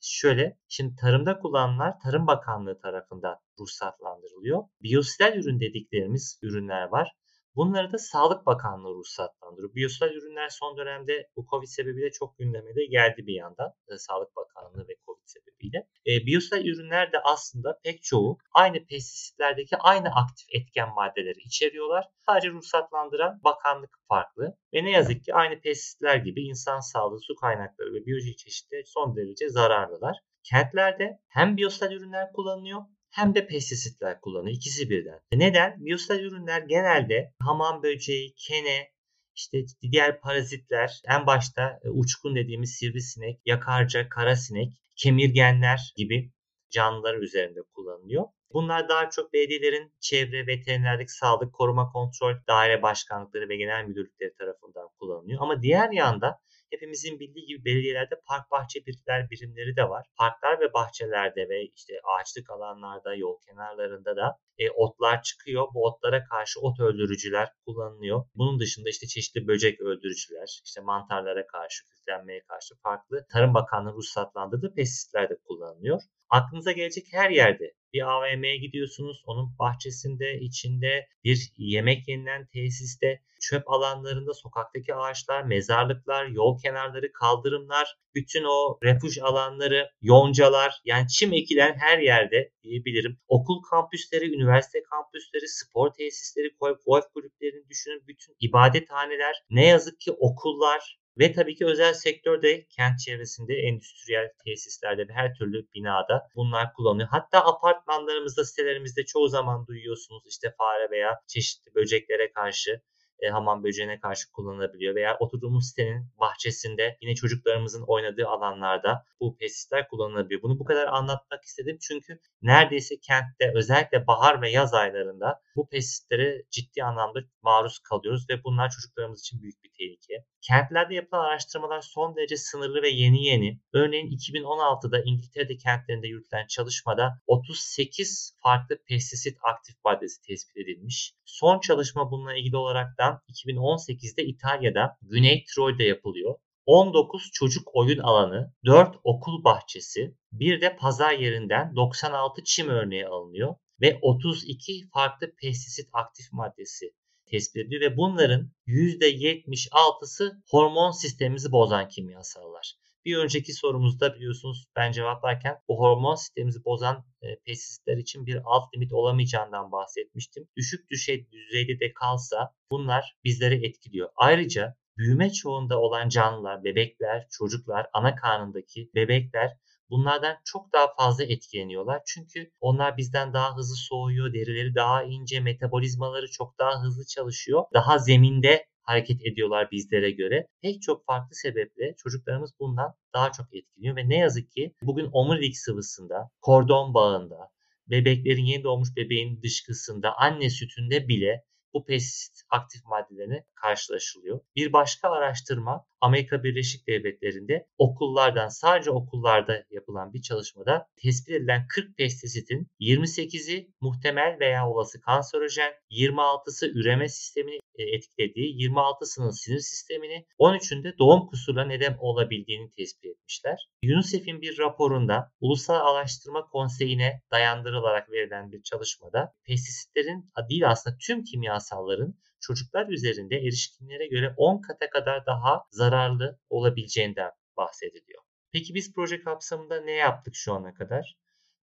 şöyle, 0.00 0.58
şimdi 0.68 0.96
tarımda 0.96 1.38
kullanılan 1.38 1.98
Tarım 2.04 2.26
Bakanlığı 2.26 2.80
tarafından 2.80 3.36
ruhsatlandırılıyor. 3.60 4.62
Biyosidal 4.82 5.36
ürün 5.36 5.60
dediklerimiz 5.60 6.38
ürünler 6.42 6.82
var. 6.82 7.12
Bunları 7.56 7.92
da 7.92 7.98
Sağlık 7.98 8.46
Bakanlığı 8.46 8.94
ruhsatlandırıyor. 8.94 9.74
Biyosal 9.74 10.10
ürünler 10.10 10.48
son 10.48 10.76
dönemde 10.76 11.28
bu 11.36 11.46
Covid 11.50 11.66
sebebiyle 11.66 12.10
çok 12.10 12.38
gündeme 12.38 12.74
de 12.76 12.86
geldi 12.86 13.26
bir 13.26 13.34
yandan. 13.34 13.72
E, 13.88 13.98
Sağlık 13.98 14.36
Bakanlığı 14.36 14.88
ve 14.88 14.96
Covid 15.06 15.22
sebebiyle. 15.26 15.88
E, 16.06 16.26
biyosal 16.26 16.64
ürünler 16.64 17.12
de 17.12 17.18
aslında 17.24 17.80
pek 17.84 18.02
çoğu 18.02 18.38
aynı 18.52 18.86
pestisitlerdeki 18.86 19.76
aynı 19.76 20.08
aktif 20.08 20.46
etken 20.52 20.94
maddeleri 20.94 21.38
içeriyorlar. 21.38 22.08
Sadece 22.26 22.50
ruhsatlandıran 22.50 23.40
bakanlık 23.44 23.98
farklı. 24.08 24.56
Ve 24.74 24.84
ne 24.84 24.90
yazık 24.90 25.24
ki 25.24 25.34
aynı 25.34 25.60
pestisitler 25.60 26.16
gibi 26.16 26.42
insan 26.42 26.80
sağlığı, 26.80 27.20
su 27.20 27.34
kaynakları 27.36 27.94
ve 27.94 28.06
biyolojik 28.06 28.38
çeşitliliğe 28.38 28.84
son 28.86 29.16
derece 29.16 29.48
zararlılar. 29.48 30.16
Kentlerde 30.42 31.18
hem 31.28 31.56
biyosal 31.56 31.92
ürünler 31.92 32.32
kullanılıyor 32.32 32.82
hem 33.14 33.34
de 33.34 33.46
pestisitler 33.46 34.20
kullanıyor. 34.20 34.56
İkisi 34.56 34.90
birden. 34.90 35.20
Neden? 35.32 35.84
Biyosal 35.84 36.20
ürünler 36.20 36.62
genelde 36.62 37.32
hamam 37.38 37.82
böceği, 37.82 38.34
kene, 38.34 38.90
işte 39.34 39.64
diğer 39.92 40.20
parazitler, 40.20 41.02
en 41.08 41.26
başta 41.26 41.80
e, 41.84 41.88
uçkun 41.88 42.36
dediğimiz 42.36 42.70
sivrisinek, 42.70 43.40
yakarca, 43.46 44.08
karasinek, 44.08 44.72
kemirgenler 44.96 45.92
gibi 45.96 46.32
canlılar 46.70 47.14
üzerinde 47.14 47.60
kullanılıyor. 47.74 48.24
Bunlar 48.52 48.88
daha 48.88 49.10
çok 49.10 49.32
belediyelerin 49.32 49.92
çevre, 50.00 50.46
veterinerlik, 50.46 51.10
sağlık, 51.10 51.52
koruma 51.52 51.92
kontrol 51.92 52.34
daire 52.48 52.82
başkanlıkları 52.82 53.48
ve 53.48 53.56
genel 53.56 53.84
müdürlükleri 53.84 54.34
tarafından 54.38 54.88
kullanılıyor. 54.98 55.38
Ama 55.42 55.62
diğer 55.62 55.90
yanda 55.90 56.38
hepimizin 56.74 57.20
bildiği 57.20 57.46
gibi 57.46 57.64
belediyelerde 57.64 58.14
park 58.28 58.50
bahçe 58.50 58.86
birlikler 58.86 59.30
birimleri 59.30 59.76
de 59.76 59.84
var. 59.88 60.06
Parklar 60.18 60.60
ve 60.60 60.72
bahçelerde 60.72 61.48
ve 61.48 61.58
işte 61.76 61.94
ağaçlık 62.04 62.50
alanlarda, 62.50 63.14
yol 63.14 63.36
kenarlarında 63.46 64.16
da 64.16 64.38
e, 64.58 64.70
otlar 64.70 65.22
çıkıyor. 65.22 65.66
Bu 65.74 65.84
otlara 65.86 66.24
karşı 66.24 66.60
ot 66.60 66.80
öldürücüler 66.80 67.48
kullanılıyor. 67.66 68.24
Bunun 68.34 68.60
dışında 68.60 68.88
işte 68.88 69.06
çeşitli 69.06 69.46
böcek 69.48 69.80
öldürücüler, 69.80 70.60
işte 70.64 70.80
mantarlara 70.80 71.46
karşı, 71.46 71.88
küflenmeye 71.88 72.42
karşı 72.48 72.74
farklı 72.82 73.26
Tarım 73.32 73.54
Bakanlığı 73.54 73.92
ruhsatlandırdığı 73.92 74.74
pestisitler 74.74 75.30
de 75.30 75.36
kullanılıyor. 75.44 76.00
Aklınıza 76.30 76.72
gelecek 76.72 77.06
her 77.12 77.30
yerde 77.30 77.74
bir 77.94 78.10
AVM'ye 78.10 78.56
gidiyorsunuz. 78.56 79.22
Onun 79.26 79.58
bahçesinde, 79.58 80.40
içinde 80.40 81.08
bir 81.24 81.52
yemek 81.56 82.08
yenilen 82.08 82.46
tesiste, 82.46 83.20
çöp 83.40 83.70
alanlarında, 83.70 84.34
sokaktaki 84.34 84.94
ağaçlar, 84.94 85.42
mezarlıklar, 85.42 86.26
yol 86.26 86.58
kenarları, 86.58 87.12
kaldırımlar, 87.12 87.96
bütün 88.14 88.44
o 88.44 88.78
refuj 88.84 89.18
alanları, 89.18 89.90
yoncalar 90.02 90.80
yani 90.84 91.08
çim 91.08 91.32
ekilen 91.32 91.74
her 91.78 91.98
yerde 91.98 92.52
diyebilirim. 92.62 93.18
Okul 93.28 93.62
kampüsleri, 93.62 94.34
üniversite 94.34 94.82
kampüsleri, 94.82 95.48
spor 95.48 95.92
tesisleri, 95.92 96.50
golf 96.86 97.12
kulüplerini 97.14 97.68
düşünün. 97.68 98.02
Bütün 98.08 98.36
ibadethaneler, 98.40 99.34
ne 99.50 99.66
yazık 99.66 100.00
ki 100.00 100.12
okullar, 100.12 100.98
ve 101.18 101.32
tabii 101.32 101.54
ki 101.54 101.66
özel 101.66 101.94
sektörde 101.94 102.66
kent 102.68 102.98
çevresinde 102.98 103.54
endüstriyel 103.54 104.28
tesislerde 104.44 105.08
ve 105.08 105.12
her 105.12 105.34
türlü 105.34 105.66
binada 105.74 106.28
bunlar 106.36 106.72
kullanılıyor. 106.72 107.08
Hatta 107.08 107.44
apartmanlarımızda, 107.46 108.44
sitelerimizde 108.44 109.04
çoğu 109.04 109.28
zaman 109.28 109.66
duyuyorsunuz 109.66 110.22
işte 110.26 110.54
fare 110.58 110.90
veya 110.90 111.14
çeşitli 111.26 111.74
böceklere 111.74 112.32
karşı 112.32 112.80
e, 113.24 113.30
hamam 113.30 113.64
böceğine 113.64 114.00
karşı 114.00 114.32
kullanılabiliyor 114.32 114.94
veya 114.94 115.16
oturduğumuz 115.20 115.68
sitenin 115.68 116.06
bahçesinde 116.20 116.98
yine 117.00 117.14
çocuklarımızın 117.14 117.84
oynadığı 117.86 118.28
alanlarda 118.28 119.04
bu 119.20 119.36
pestisitler 119.36 119.88
kullanılabiliyor. 119.88 120.42
Bunu 120.42 120.58
bu 120.58 120.64
kadar 120.64 120.86
anlatmak 120.86 121.44
istedim 121.44 121.78
çünkü 121.80 122.18
neredeyse 122.42 122.94
kentte 123.00 123.52
özellikle 123.54 124.06
bahar 124.06 124.42
ve 124.42 124.50
yaz 124.50 124.74
aylarında 124.74 125.40
bu 125.56 125.68
pestisitlere 125.68 126.42
ciddi 126.50 126.84
anlamda 126.84 127.20
maruz 127.42 127.78
kalıyoruz 127.78 128.30
ve 128.30 128.44
bunlar 128.44 128.70
çocuklarımız 128.70 129.20
için 129.20 129.42
büyük 129.42 129.64
bir 129.64 129.70
tehlike. 129.78 130.24
Kentlerde 130.40 130.94
yapılan 130.94 131.24
araştırmalar 131.24 131.80
son 131.80 132.16
derece 132.16 132.36
sınırlı 132.36 132.82
ve 132.82 132.88
yeni 132.88 133.24
yeni. 133.24 133.60
Örneğin 133.72 134.10
2016'da 134.10 135.02
İngiltere'de 135.04 135.56
kentlerinde 135.56 136.06
yürütülen 136.08 136.46
çalışmada 136.46 137.20
38 137.26 138.36
farklı 138.42 138.78
pestisit 138.88 139.38
aktif 139.42 139.76
maddesi 139.84 140.22
tespit 140.22 140.56
edilmiş. 140.56 141.14
Son 141.24 141.60
çalışma 141.60 142.10
bununla 142.10 142.34
ilgili 142.34 142.56
olaraktan 142.56 143.13
2018'de 143.28 144.24
İtalya'da 144.24 144.98
Güney 145.02 145.44
Tirol'de 145.44 145.84
yapılıyor. 145.84 146.34
19 146.66 147.30
çocuk 147.32 147.68
oyun 147.74 147.98
alanı, 147.98 148.54
4 148.66 148.96
okul 149.04 149.44
bahçesi, 149.44 150.14
bir 150.32 150.60
de 150.60 150.76
pazar 150.76 151.12
yerinden 151.12 151.76
96 151.76 152.44
çim 152.44 152.68
örneği 152.68 153.06
alınıyor 153.06 153.54
ve 153.80 153.98
32 154.02 154.88
farklı 154.94 155.34
pestisit 155.42 155.88
aktif 155.92 156.32
maddesi 156.32 156.90
tespit 157.26 157.56
ediliyor 157.56 157.82
ve 157.82 157.96
bunların 157.96 158.50
%76'sı 158.66 160.42
hormon 160.50 160.90
sistemimizi 160.90 161.52
bozan 161.52 161.88
kimyasallar. 161.88 162.74
Bir 163.04 163.16
önceki 163.16 163.52
sorumuzda 163.52 164.14
biliyorsunuz 164.14 164.64
ben 164.76 164.92
cevaplarken 164.92 165.58
bu 165.68 165.78
hormon 165.78 166.14
sistemimizi 166.14 166.64
bozan 166.64 167.04
e, 167.22 167.38
pestisitler 167.46 167.96
için 167.96 168.26
bir 168.26 168.40
alt 168.44 168.74
limit 168.74 168.92
olamayacağından 168.92 169.72
bahsetmiştim. 169.72 170.48
Düşük 170.56 170.90
düşey 170.90 171.28
düzeyde 171.32 171.80
de 171.80 171.92
kalsa 171.92 172.54
bunlar 172.70 173.16
bizleri 173.24 173.66
etkiliyor. 173.66 174.08
Ayrıca 174.16 174.76
büyüme 174.98 175.32
çoğunda 175.32 175.80
olan 175.80 176.08
canlılar, 176.08 176.64
bebekler, 176.64 177.26
çocuklar, 177.30 177.86
ana 177.92 178.14
karnındaki 178.14 178.90
bebekler 178.94 179.56
bunlardan 179.90 180.36
çok 180.44 180.72
daha 180.72 180.94
fazla 180.98 181.24
etkileniyorlar. 181.24 182.02
Çünkü 182.06 182.50
onlar 182.60 182.96
bizden 182.96 183.34
daha 183.34 183.56
hızlı 183.56 183.76
soğuyor, 183.76 184.34
derileri 184.34 184.74
daha 184.74 185.02
ince, 185.02 185.40
metabolizmaları 185.40 186.30
çok 186.30 186.58
daha 186.58 186.82
hızlı 186.82 187.06
çalışıyor. 187.06 187.64
Daha 187.74 187.98
zeminde 187.98 188.66
hareket 188.84 189.26
ediyorlar 189.26 189.70
bizlere 189.70 190.10
göre. 190.10 190.46
Pek 190.62 190.82
çok 190.82 191.06
farklı 191.06 191.34
sebeple 191.36 191.94
çocuklarımız 191.96 192.50
bundan 192.60 192.94
daha 193.14 193.32
çok 193.32 193.54
etkileniyor 193.54 193.96
ve 193.96 194.08
ne 194.08 194.18
yazık 194.18 194.52
ki 194.52 194.74
bugün 194.82 195.08
omurilik 195.12 195.58
sıvısında, 195.58 196.30
kordon 196.40 196.94
bağında, 196.94 197.50
bebeklerin 197.86 198.44
yeni 198.44 198.64
doğmuş 198.64 198.88
bebeğin 198.96 199.42
dışkısında 199.42 200.16
anne 200.16 200.50
sütünde 200.50 201.08
bile 201.08 201.44
bu 201.74 201.84
pestisit 201.84 202.42
aktif 202.50 202.84
maddelerine 202.84 203.44
karşılaşılıyor. 203.54 204.40
Bir 204.56 204.72
başka 204.72 205.10
araştırma 205.10 205.86
Amerika 206.00 206.44
Birleşik 206.44 206.86
Devletleri'nde 206.86 207.66
okullardan 207.78 208.48
sadece 208.48 208.90
okullarda 208.90 209.64
yapılan 209.70 210.12
bir 210.12 210.22
çalışmada 210.22 210.86
tespit 210.96 211.34
edilen 211.34 211.66
40 211.68 211.96
pestisitin 211.96 212.68
28'i 212.80 213.70
muhtemel 213.80 214.36
veya 214.40 214.68
olası 214.68 215.00
kanserojen, 215.00 215.72
26'sı 215.90 216.66
üreme 216.66 217.08
sistemini 217.08 217.58
e, 217.74 217.82
etkilediği, 217.82 218.68
26'sının 218.68 219.30
sinir 219.30 219.58
sistemini, 219.58 220.26
13'ünde 220.38 220.98
doğum 220.98 221.26
kusuruna 221.26 221.64
neden 221.64 221.96
olabildiğini 222.00 222.70
tespit 222.70 223.04
etmişler. 223.04 223.68
UNICEF'in 223.84 224.40
bir 224.40 224.58
raporunda 224.58 225.32
Ulusal 225.40 225.86
Araştırma 225.86 226.46
Konseyi'ne 226.46 227.22
dayandırılarak 227.30 228.10
verilen 228.10 228.52
bir 228.52 228.62
çalışmada 228.62 229.32
pestisitlerin 229.44 230.30
değil 230.48 230.70
aslında 230.70 230.96
tüm 231.06 231.24
kimyasalların 231.64 232.14
çocuklar 232.40 232.88
üzerinde 232.88 233.36
erişkinlere 233.36 234.06
göre 234.06 234.34
10 234.36 234.60
kata 234.60 234.90
kadar 234.90 235.26
daha 235.26 235.62
zararlı 235.70 236.38
olabileceğinden 236.50 237.30
bahsediliyor. 237.56 238.22
Peki 238.52 238.74
biz 238.74 238.94
proje 238.94 239.20
kapsamında 239.20 239.80
ne 239.80 239.92
yaptık 239.92 240.34
şu 240.36 240.52
ana 240.54 240.74
kadar? 240.74 241.16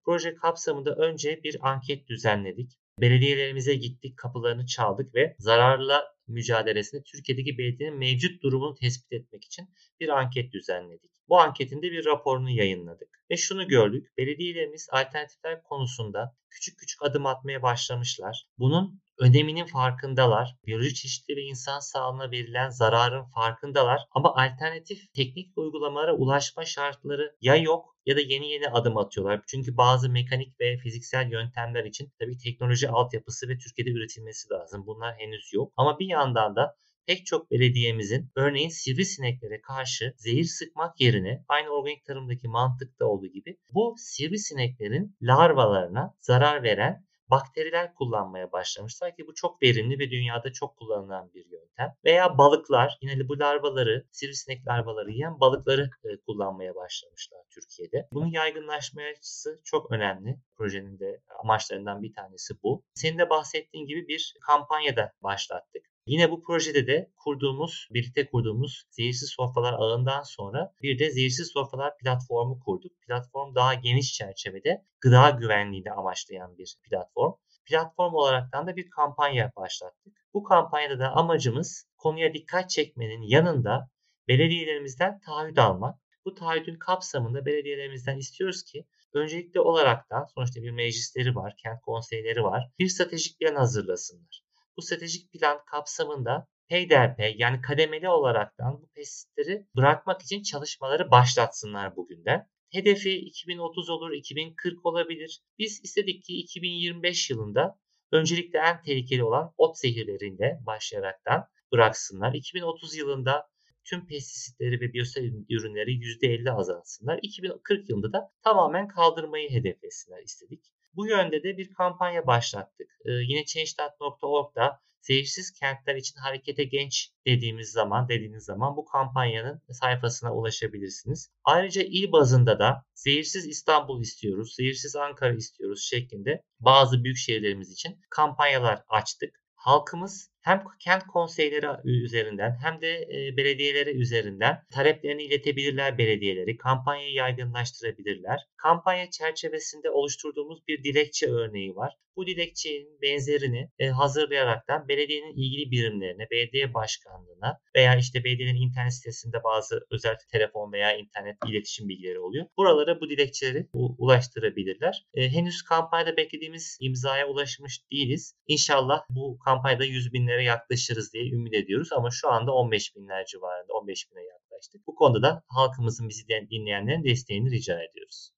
Proje 0.06 0.36
kapsamında 0.36 0.96
önce 0.96 1.44
bir 1.44 1.70
anket 1.70 2.08
düzenledik. 2.08 2.72
Belediyelerimize 3.02 3.76
gittik, 3.76 4.18
kapılarını 4.18 4.66
çaldık 4.66 5.16
ve 5.16 5.36
zararla 5.40 6.16
mücadelesinde 6.28 7.04
Türkiye'deki 7.04 7.58
belediyenin 7.58 8.00
mevcut 8.00 8.44
durumunu 8.44 8.76
tespit 8.76 9.14
etmek 9.14 9.46
için 9.46 9.70
bir 10.00 10.10
anket 10.10 10.54
düzenledik. 10.54 11.12
Bu 11.30 11.40
anketin 11.40 11.82
de 11.82 11.92
bir 11.92 12.06
raporunu 12.06 12.50
yayınladık. 12.50 13.10
Ve 13.32 13.38
şunu 13.38 13.68
gördük, 13.68 14.18
belediyelerimiz 14.18 14.88
alternatifler 14.92 15.64
konusunda 15.64 16.36
küçük 16.50 16.80
küçük 16.80 17.04
adım 17.04 17.26
atmaya 17.26 17.62
başlamışlar. 17.62 18.48
Bunun 18.58 19.02
öneminin 19.22 19.66
farkındalar. 19.66 20.56
Biyoloji 20.68 20.94
çeşitliliği 20.94 21.46
ve 21.46 21.50
insan 21.50 21.80
sağlığına 21.80 22.32
verilen 22.32 22.70
zararın 22.70 23.24
farkındalar. 23.24 24.02
Ama 24.12 24.36
alternatif 24.36 25.14
teknik 25.14 25.58
uygulamalara 25.58 26.14
ulaşma 26.14 26.66
şartları 26.66 27.36
ya 27.42 27.56
yok 27.56 27.96
ya 28.06 28.16
da 28.16 28.20
yeni 28.20 28.52
yeni 28.52 28.68
adım 28.70 28.98
atıyorlar. 28.98 29.42
Çünkü 29.48 29.78
bazı 29.78 30.10
mekanik 30.10 30.60
ve 30.60 30.78
fiziksel 30.78 31.32
yöntemler 31.32 31.86
için 31.86 32.12
tabii 32.20 32.38
teknoloji 32.38 32.90
altyapısı 32.90 33.50
ve 33.50 33.58
Türkiye'de 33.58 33.92
üretilmesi 33.92 34.50
lazım. 34.50 34.86
Bunlar 34.86 35.16
henüz 35.18 35.54
yok. 35.54 35.74
Ama 35.78 36.00
bir 36.00 36.08
yandan 36.08 36.56
da 36.56 36.76
pek 37.06 37.26
çok 37.26 37.52
belediyemizin 37.52 38.32
örneğin 38.36 38.70
sivrisineklere 38.70 39.62
karşı 39.62 40.14
zehir 40.18 40.44
sıkmak 40.44 41.02
yerine 41.02 41.44
aynı 41.48 41.70
organik 41.70 42.06
tarımdaki 42.06 42.48
mantıkta 42.48 43.06
olduğu 43.06 43.28
gibi 43.28 43.58
bu 43.74 43.96
sivrisineklerin 43.98 45.16
larvalarına 45.22 46.16
zarar 46.20 46.64
veren 46.64 47.06
bakteriler 47.32 47.94
kullanmaya 47.94 48.52
başlamışlar 48.52 49.16
ki 49.16 49.28
bu 49.28 49.34
çok 49.34 49.62
verimli 49.62 50.00
ve 50.00 50.12
dünyada 50.12 50.54
çok 50.54 50.78
kullanılan 50.78 51.34
bir 51.34 51.46
yöntem. 51.46 51.96
Veya 52.06 52.38
balıklar 52.38 52.98
yine 53.02 53.30
bu 53.30 53.40
larvaları, 53.40 54.06
sivrisinek 54.12 54.68
larvaları 54.68 55.12
yiyen 55.12 55.40
balıkları 55.40 55.90
e, 56.04 56.18
kullanmaya 56.18 56.76
başlamışlar 56.76 57.42
Türkiye'de. 57.50 58.08
Bunun 58.14 58.28
yaygınlaşması 58.28 59.62
çok 59.64 59.92
önemli. 59.92 60.40
Projenin 60.58 61.00
de 61.00 61.22
amaçlarından 61.44 62.04
bir 62.04 62.14
tanesi 62.14 62.54
bu. 62.64 62.84
Senin 62.94 63.18
de 63.18 63.30
bahsettiğin 63.30 63.86
gibi 63.86 64.08
bir 64.08 64.36
kampanyada 64.42 65.14
başlattık. 65.24 65.91
Yine 66.06 66.32
bu 66.32 66.44
projede 66.44 66.88
de 66.88 67.12
kurduğumuz, 67.16 67.88
birlikte 67.92 68.30
kurduğumuz 68.30 68.84
zehirsiz 68.90 69.30
sofralar 69.30 69.74
ağından 69.74 70.24
sonra 70.24 70.74
bir 70.82 71.00
de 71.00 71.12
zehirsiz 71.12 71.52
sofralar 71.54 71.98
platformu 71.98 72.60
kurduk. 72.60 73.02
Platform 73.02 73.56
daha 73.56 73.74
geniş 73.74 74.14
çerçevede 74.14 74.86
gıda 75.02 75.30
güvenliğini 75.30 75.92
amaçlayan 75.92 76.58
bir 76.58 76.76
platform. 76.90 77.34
Platform 77.66 78.14
olaraktan 78.14 78.68
da 78.68 78.76
bir 78.76 78.90
kampanya 78.90 79.52
başlattık. 79.56 80.14
Bu 80.34 80.44
kampanyada 80.44 81.00
da 81.00 81.12
amacımız 81.12 81.86
konuya 81.98 82.34
dikkat 82.34 82.70
çekmenin 82.70 83.22
yanında 83.22 83.90
belediyelerimizden 84.28 85.20
taahhüt 85.20 85.60
almak. 85.60 86.00
Bu 86.26 86.34
taahhütün 86.36 86.80
kapsamında 86.80 87.46
belediyelerimizden 87.46 88.18
istiyoruz 88.18 88.64
ki 88.64 88.86
öncelikli 89.14 89.60
olaraktan 89.60 90.26
sonuçta 90.36 90.62
bir 90.62 90.72
meclisleri 90.72 91.36
var, 91.36 91.54
kent 91.64 91.82
konseyleri 91.82 92.44
var. 92.44 92.72
Bir 92.80 92.88
stratejik 92.88 93.40
plan 93.40 93.56
hazırlasınlar 93.56 94.51
bu 94.78 94.82
stratejik 94.82 95.32
plan 95.32 95.66
kapsamında 95.66 96.48
peyderpey 96.70 97.36
yani 97.38 97.62
kademeli 97.62 98.10
olaraktan 98.10 98.82
bu 98.82 98.88
pestisitleri 98.88 99.68
bırakmak 99.76 100.22
için 100.22 100.44
çalışmaları 100.44 101.12
başlatsınlar 101.12 101.96
bugünden. 101.96 102.48
Hedefi 102.72 103.16
2030 103.16 103.90
olur, 103.90 104.12
2040 104.12 104.86
olabilir. 104.86 105.42
Biz 105.60 105.82
istedik 105.84 106.24
ki 106.24 106.34
2025 106.34 107.30
yılında 107.30 107.80
öncelikle 108.12 108.60
en 108.60 108.82
tehlikeli 108.82 109.24
olan 109.24 109.54
ot 109.58 109.78
zehirleriyle 109.78 110.60
başlayaraktan 110.66 111.48
bıraksınlar. 111.72 112.34
2030 112.34 112.96
yılında 112.96 113.48
tüm 113.84 114.08
pestisitleri 114.08 114.82
ve 114.82 114.94
biyosel 114.94 115.24
ürünleri 115.50 115.92
%50 115.92 116.52
azaltsınlar. 116.52 117.20
2040 117.22 117.90
yılında 117.90 118.14
da 118.14 118.32
tamamen 118.44 118.88
kaldırmayı 118.88 119.50
hedeflesinler 119.50 120.24
istedik. 120.24 120.66
Bu 120.96 121.08
yönde 121.08 121.44
de 121.44 121.58
bir 121.58 121.74
kampanya 121.74 122.28
başlattık. 122.28 122.88
Ee, 123.06 123.12
yine 123.12 123.46
Change.org'da 123.46 124.80
zehirsiz 125.02 125.52
kentler 125.52 125.96
için 125.96 126.20
harekete 126.20 126.64
genç 126.64 127.12
dediğimiz 127.26 127.72
zaman 127.72 128.10
dediğiniz 128.10 128.44
zaman 128.44 128.76
bu 128.76 128.86
kampanyanın 128.86 129.62
sayfasına 129.72 130.34
ulaşabilirsiniz. 130.34 131.30
Ayrıca 131.44 131.82
il 131.82 132.12
bazında 132.12 132.60
da 132.60 132.86
zehirsiz 132.96 133.48
İstanbul 133.48 134.02
istiyoruz, 134.02 134.56
zehirsiz 134.56 134.96
Ankara 134.96 135.34
istiyoruz 135.34 135.88
şeklinde 135.90 136.44
bazı 136.60 137.04
büyük 137.04 137.18
şehirlerimiz 137.18 137.72
için 137.72 138.00
kampanyalar 138.10 138.84
açtık. 138.90 139.42
Halkımız 139.56 140.31
hem 140.42 140.64
kent 140.80 141.08
konseyleri 141.08 141.68
üzerinden 141.84 142.58
hem 142.64 142.82
de 142.82 143.02
e, 143.02 143.38
belediyeleri 143.38 143.90
üzerinden 143.90 144.64
taleplerini 144.72 145.24
iletebilirler 145.24 145.98
belediyeleri, 145.98 146.58
kampanyayı 146.58 147.14
yaygınlaştırabilirler. 147.14 148.40
Kampanya 148.58 149.10
çerçevesinde 149.10 149.90
oluşturduğumuz 149.90 150.68
bir 150.68 150.84
dilekçe 150.84 151.28
örneği 151.28 151.76
var. 151.76 151.94
Bu 152.16 152.28
dilekçenin 152.28 153.02
benzerini 153.02 153.70
e, 153.80 153.88
hazırlayaraktan 153.88 154.88
belediyenin 154.88 155.34
ilgili 155.36 155.72
birimlerine, 155.72 156.28
belediye 156.32 156.74
başkanlığına 156.74 157.60
veya 157.76 157.96
işte 157.96 158.24
belediyenin 158.24 158.62
internet 158.62 158.94
sitesinde 158.94 159.44
bazı 159.44 159.86
özel 159.92 160.16
telefon 160.32 160.72
veya 160.72 160.98
internet 160.98 161.38
iletişim 161.48 161.90
bilgileri 161.90 162.20
oluyor. 162.20 162.46
Buralara 162.58 163.02
bu 163.02 163.10
dilekçeleri 163.10 163.68
ulaştırabilirler. 163.74 165.06
E, 165.14 165.30
henüz 165.30 165.62
kampanyada 165.62 166.18
beklediğimiz 166.18 166.78
imzaya 166.82 167.28
ulaşmış 167.28 167.92
değiliz. 167.92 168.36
İnşallah 168.48 169.02
bu 169.10 169.40
kampanyada 169.40 169.86
100 169.86 170.14
binlere 170.32 170.44
yaklaşırız 170.44 171.14
diye 171.14 171.30
ümit 171.30 171.54
ediyoruz 171.54 171.94
ama 171.94 172.10
şu 172.12 172.30
anda 172.30 172.52
15 172.52 172.96
binler 172.96 173.26
civarında 173.26 173.74
15 173.74 174.12
bine 174.12 174.24
yaklaştık. 174.24 174.88
Bu 174.88 174.96
konuda 174.96 175.22
da 175.22 175.44
halkımızın 175.48 176.10
bizi 176.10 176.28
dinleyenlerin 176.28 177.04
desteğini 177.04 177.52
rica 177.52 177.82
ediyoruz. 177.84 178.32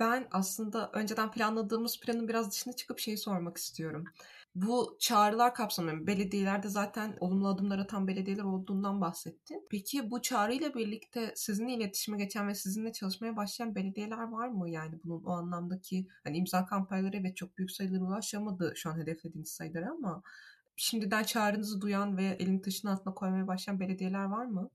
Ben 0.00 0.28
aslında 0.30 0.90
önceden 0.92 1.30
planladığımız 1.30 2.00
planın 2.00 2.28
biraz 2.28 2.50
dışına 2.50 2.72
çıkıp 2.72 2.98
şeyi 2.98 3.18
sormak 3.18 3.56
istiyorum. 3.56 4.04
Bu 4.54 4.96
çağrılar 5.00 5.54
kapsamında 5.54 6.06
belediyelerde 6.06 6.68
zaten 6.68 7.16
olumlu 7.20 7.48
adımlar 7.48 7.78
atan 7.78 8.08
belediyeler 8.08 8.42
olduğundan 8.42 9.00
bahsettin. 9.00 9.66
Peki 9.70 10.10
bu 10.10 10.22
çağrıyla 10.22 10.74
birlikte 10.74 11.32
sizinle 11.36 11.72
iletişime 11.72 12.18
geçen 12.18 12.48
ve 12.48 12.54
sizinle 12.54 12.92
çalışmaya 12.92 13.36
başlayan 13.36 13.74
belediyeler 13.74 14.28
var 14.28 14.48
mı? 14.48 14.70
Yani 14.70 15.00
bunun 15.04 15.24
o 15.24 15.30
anlamdaki 15.30 16.06
hani 16.24 16.36
imza 16.36 16.66
kampanyaları 16.66 17.16
evet 17.16 17.36
çok 17.36 17.58
büyük 17.58 17.70
sayılara 17.70 18.04
ulaşamadı 18.04 18.72
şu 18.76 18.90
an 18.90 18.98
hedeflediğiniz 18.98 19.50
sayılara 19.50 19.90
ama 19.90 20.22
şimdiden 20.82 21.22
çağrınızı 21.22 21.80
duyan 21.80 22.16
ve 22.16 22.36
elini 22.38 22.62
taşın 22.62 22.88
altına 22.88 23.14
koymaya 23.14 23.46
başlayan 23.46 23.80
belediyeler 23.80 24.24
var 24.24 24.46
mı? 24.46 24.70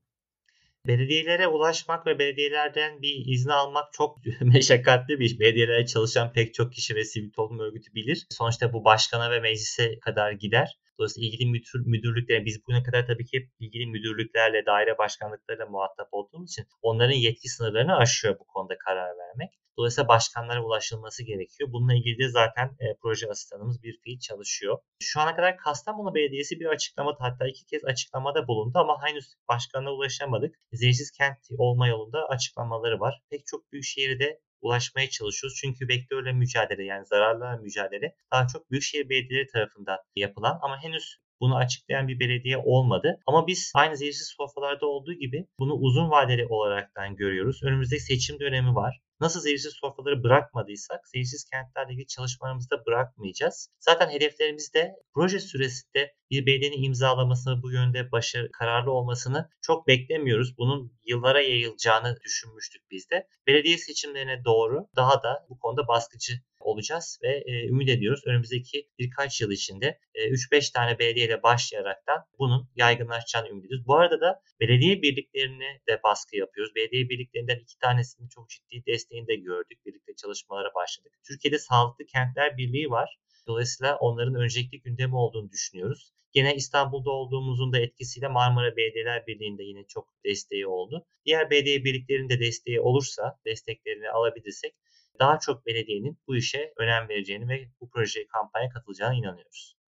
Belediyelere 0.86 1.46
ulaşmak 1.46 2.06
ve 2.06 2.18
belediyelerden 2.18 3.02
bir 3.02 3.26
izni 3.26 3.52
almak 3.52 3.92
çok 3.92 4.18
meşakkatli 4.40 5.20
bir 5.20 5.24
iş. 5.24 5.40
Belediyelere 5.40 5.86
çalışan 5.86 6.32
pek 6.32 6.54
çok 6.54 6.72
kişi 6.72 6.94
ve 6.94 7.04
sivil 7.04 7.30
toplum 7.30 7.58
örgütü 7.58 7.94
bilir. 7.94 8.26
Sonuçta 8.30 8.72
bu 8.72 8.84
başkana 8.84 9.30
ve 9.30 9.40
meclise 9.40 9.98
kadar 9.98 10.32
gider. 10.32 10.78
Dolayısıyla 10.98 11.28
ilgili 11.28 11.50
müdür, 11.50 11.86
müdürlüklere 11.86 12.44
biz 12.44 12.62
bugüne 12.62 12.82
kadar 12.82 13.06
tabii 13.06 13.26
ki 13.26 13.50
ilgili 13.60 13.86
müdürlüklerle, 13.86 14.66
daire 14.66 14.98
başkanlıklarıyla 14.98 15.66
muhatap 15.66 16.08
olduğumuz 16.12 16.50
için 16.50 16.66
onların 16.82 17.14
yetki 17.14 17.48
sınırlarını 17.48 17.96
aşıyor 17.96 18.38
bu 18.38 18.44
konuda 18.44 18.78
karar 18.78 19.18
vermek. 19.18 19.50
Dolayısıyla 19.78 20.08
başkanlara 20.08 20.64
ulaşılması 20.64 21.24
gerekiyor. 21.24 21.72
Bununla 21.72 21.94
ilgili 21.94 22.18
de 22.18 22.28
zaten 22.28 22.66
e, 22.80 22.96
proje 23.02 23.30
asistanımız 23.30 23.82
bir 23.82 24.00
fiil 24.04 24.18
çalışıyor. 24.18 24.78
Şu 25.02 25.20
ana 25.20 25.36
kadar 25.36 25.56
Kastamonu 25.56 26.14
Belediyesi 26.14 26.60
bir 26.60 26.66
açıklamada 26.66 27.16
hatta 27.20 27.48
iki 27.48 27.66
kez 27.66 27.84
açıklamada 27.84 28.48
bulundu 28.48 28.78
ama 28.78 28.98
henüz 29.06 29.34
başkanına 29.48 29.92
ulaşamadık. 29.92 30.54
Zehirsiz 30.72 31.10
kent 31.10 31.38
olma 31.58 31.88
yolunda 31.88 32.28
açıklamaları 32.28 33.00
var. 33.00 33.22
Pek 33.30 33.46
çok 33.46 33.72
büyük 33.72 33.84
şehirde 33.84 34.40
ulaşmaya 34.60 35.10
çalışıyoruz. 35.10 35.58
Çünkü 35.60 35.88
vektörle 35.88 36.32
mücadele 36.32 36.84
yani 36.84 37.06
zararlarla 37.06 37.62
mücadele 37.62 38.14
daha 38.32 38.46
çok 38.46 38.70
büyükşehir 38.70 39.08
belediyeleri 39.08 39.46
tarafından 39.46 39.98
yapılan 40.16 40.58
ama 40.62 40.82
henüz 40.82 41.18
bunu 41.40 41.56
açıklayan 41.56 42.08
bir 42.08 42.20
belediye 42.20 42.56
olmadı. 42.56 43.20
Ama 43.26 43.46
biz 43.46 43.72
aynı 43.74 43.96
zehirsiz 43.96 44.34
sofralarda 44.36 44.86
olduğu 44.86 45.12
gibi 45.12 45.46
bunu 45.58 45.72
uzun 45.74 46.10
vadeli 46.10 46.46
olaraktan 46.46 47.16
görüyoruz. 47.16 47.62
Önümüzde 47.62 47.98
seçim 47.98 48.40
dönemi 48.40 48.74
var. 48.74 49.00
Nasıl 49.20 49.40
zehirsiz 49.40 49.72
sofraları 49.72 50.22
bırakmadıysak 50.24 51.08
zehirsiz 51.08 51.44
kentlerle 51.44 51.92
ilgili 51.92 52.06
çalışmalarımızı 52.06 52.70
da 52.70 52.86
bırakmayacağız. 52.86 53.70
Zaten 53.80 54.10
hedeflerimiz 54.10 54.74
de 54.74 54.96
proje 55.14 55.40
süresinde 55.40 56.14
bir 56.30 56.46
belediyenin 56.46 56.82
imzalamasını 56.82 57.62
bu 57.62 57.72
yönde 57.72 58.12
başarı 58.12 58.52
kararlı 58.52 58.90
olmasını 58.90 59.50
çok 59.62 59.86
beklemiyoruz. 59.86 60.58
Bunun 60.58 60.92
yıllara 61.04 61.40
yayılacağını 61.40 62.16
düşünmüştük 62.24 62.90
biz 62.90 63.10
de. 63.10 63.28
Belediye 63.46 63.78
seçimlerine 63.78 64.44
doğru 64.44 64.86
daha 64.96 65.22
da 65.22 65.46
bu 65.48 65.58
konuda 65.58 65.88
baskıcı 65.88 66.32
olacağız 66.60 67.18
ve 67.22 67.42
e, 67.46 67.66
ümit 67.68 67.88
ediyoruz 67.88 68.22
önümüzdeki 68.26 68.88
birkaç 68.98 69.40
yıl 69.40 69.50
içinde 69.50 69.98
e, 70.14 70.28
3-5 70.28 70.72
tane 70.72 70.98
belediyeyle 70.98 71.42
başlayaraktan 71.42 72.24
bunun 72.38 72.68
yaygınlaşacağını 72.76 73.48
ümit 73.48 73.64
ediyoruz. 73.64 73.86
Bu 73.86 73.96
arada 73.96 74.20
da 74.20 74.42
belediye 74.60 75.02
birliklerine 75.02 75.80
de 75.88 76.00
baskı 76.04 76.36
yapıyoruz. 76.36 76.74
Belediye 76.74 77.08
birliklerinden 77.08 77.58
iki 77.58 77.78
tanesinin 77.78 78.28
çok 78.28 78.48
ciddi 78.48 78.86
desteğini 78.86 79.26
de 79.26 79.34
gördük. 79.34 79.86
Birlikte 79.86 80.14
çalışmalara 80.16 80.74
başladık. 80.74 81.12
Türkiye'de 81.28 81.58
Sağlıklı 81.58 82.06
Kentler 82.06 82.56
Birliği 82.56 82.90
var. 82.90 83.18
Dolayısıyla 83.46 83.96
onların 83.96 84.34
öncelikli 84.34 84.80
gündemi 84.80 85.16
olduğunu 85.16 85.50
düşünüyoruz. 85.50 86.12
Gene 86.32 86.54
İstanbul'da 86.54 87.10
olduğumuzun 87.10 87.72
da 87.72 87.78
etkisiyle 87.78 88.28
Marmara 88.28 88.76
Belediyeler 88.76 89.26
Birliği'nde 89.26 89.62
yine 89.62 89.84
çok 89.86 90.08
desteği 90.24 90.66
oldu. 90.66 91.06
Diğer 91.24 91.50
belediye 91.50 91.84
birliklerinin 91.84 92.28
de 92.28 92.40
desteği 92.40 92.80
olursa, 92.80 93.38
desteklerini 93.46 94.10
alabilirsek 94.10 94.74
daha 95.18 95.38
çok 95.38 95.66
belediyenin 95.66 96.18
bu 96.26 96.36
işe 96.36 96.72
önem 96.76 97.08
vereceğini 97.08 97.48
ve 97.48 97.70
bu 97.80 97.90
projeye 97.90 98.26
kampanya 98.26 98.70
katılacağına 98.70 99.14
inanıyoruz. 99.14 99.78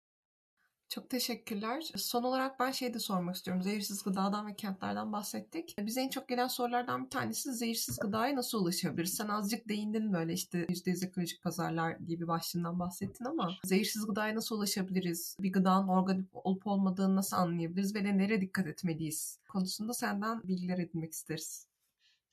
Çok 0.91 1.11
teşekkürler. 1.11 1.93
Son 1.97 2.23
olarak 2.23 2.61
ben 2.61 2.71
şey 2.71 2.95
de 2.95 2.99
sormak 2.99 3.35
istiyorum. 3.35 3.63
Zehirsiz 3.63 4.03
gıdadan 4.03 4.47
ve 4.47 4.57
kentlerden 4.57 5.13
bahsettik. 5.13 5.75
Bize 5.79 6.01
en 6.01 6.09
çok 6.09 6.29
gelen 6.29 6.49
sorulardan 6.49 7.05
bir 7.05 7.11
tanesi 7.11 7.53
zehirsiz 7.53 7.99
gıdaya 7.99 8.37
nasıl 8.37 8.63
ulaşabiliriz? 8.63 9.15
Sen 9.15 9.29
azıcık 9.29 9.69
değindin 9.69 10.13
böyle 10.13 10.33
işte 10.33 10.67
%100 10.67 11.07
ekolojik 11.07 11.43
pazarlar 11.43 12.07
diye 12.07 12.21
bir 12.21 12.29
başlığından 12.29 12.79
bahsettin 12.79 13.25
ama 13.25 13.51
zehirsiz 13.65 14.07
gıdaya 14.07 14.35
nasıl 14.35 14.57
ulaşabiliriz? 14.57 15.37
Bir 15.41 15.53
gıdanın 15.53 15.89
organik 15.89 16.47
olup 16.47 16.67
olmadığını 16.67 17.17
nasıl 17.17 17.37
anlayabiliriz 17.37 17.95
ve 17.95 18.05
nereye 18.19 18.41
dikkat 18.41 18.67
etmeliyiz? 18.67 19.39
Konusunda 19.49 19.95
senden 19.95 20.43
bilgiler 20.43 20.79
edinmek 20.79 21.13
isteriz. 21.13 21.70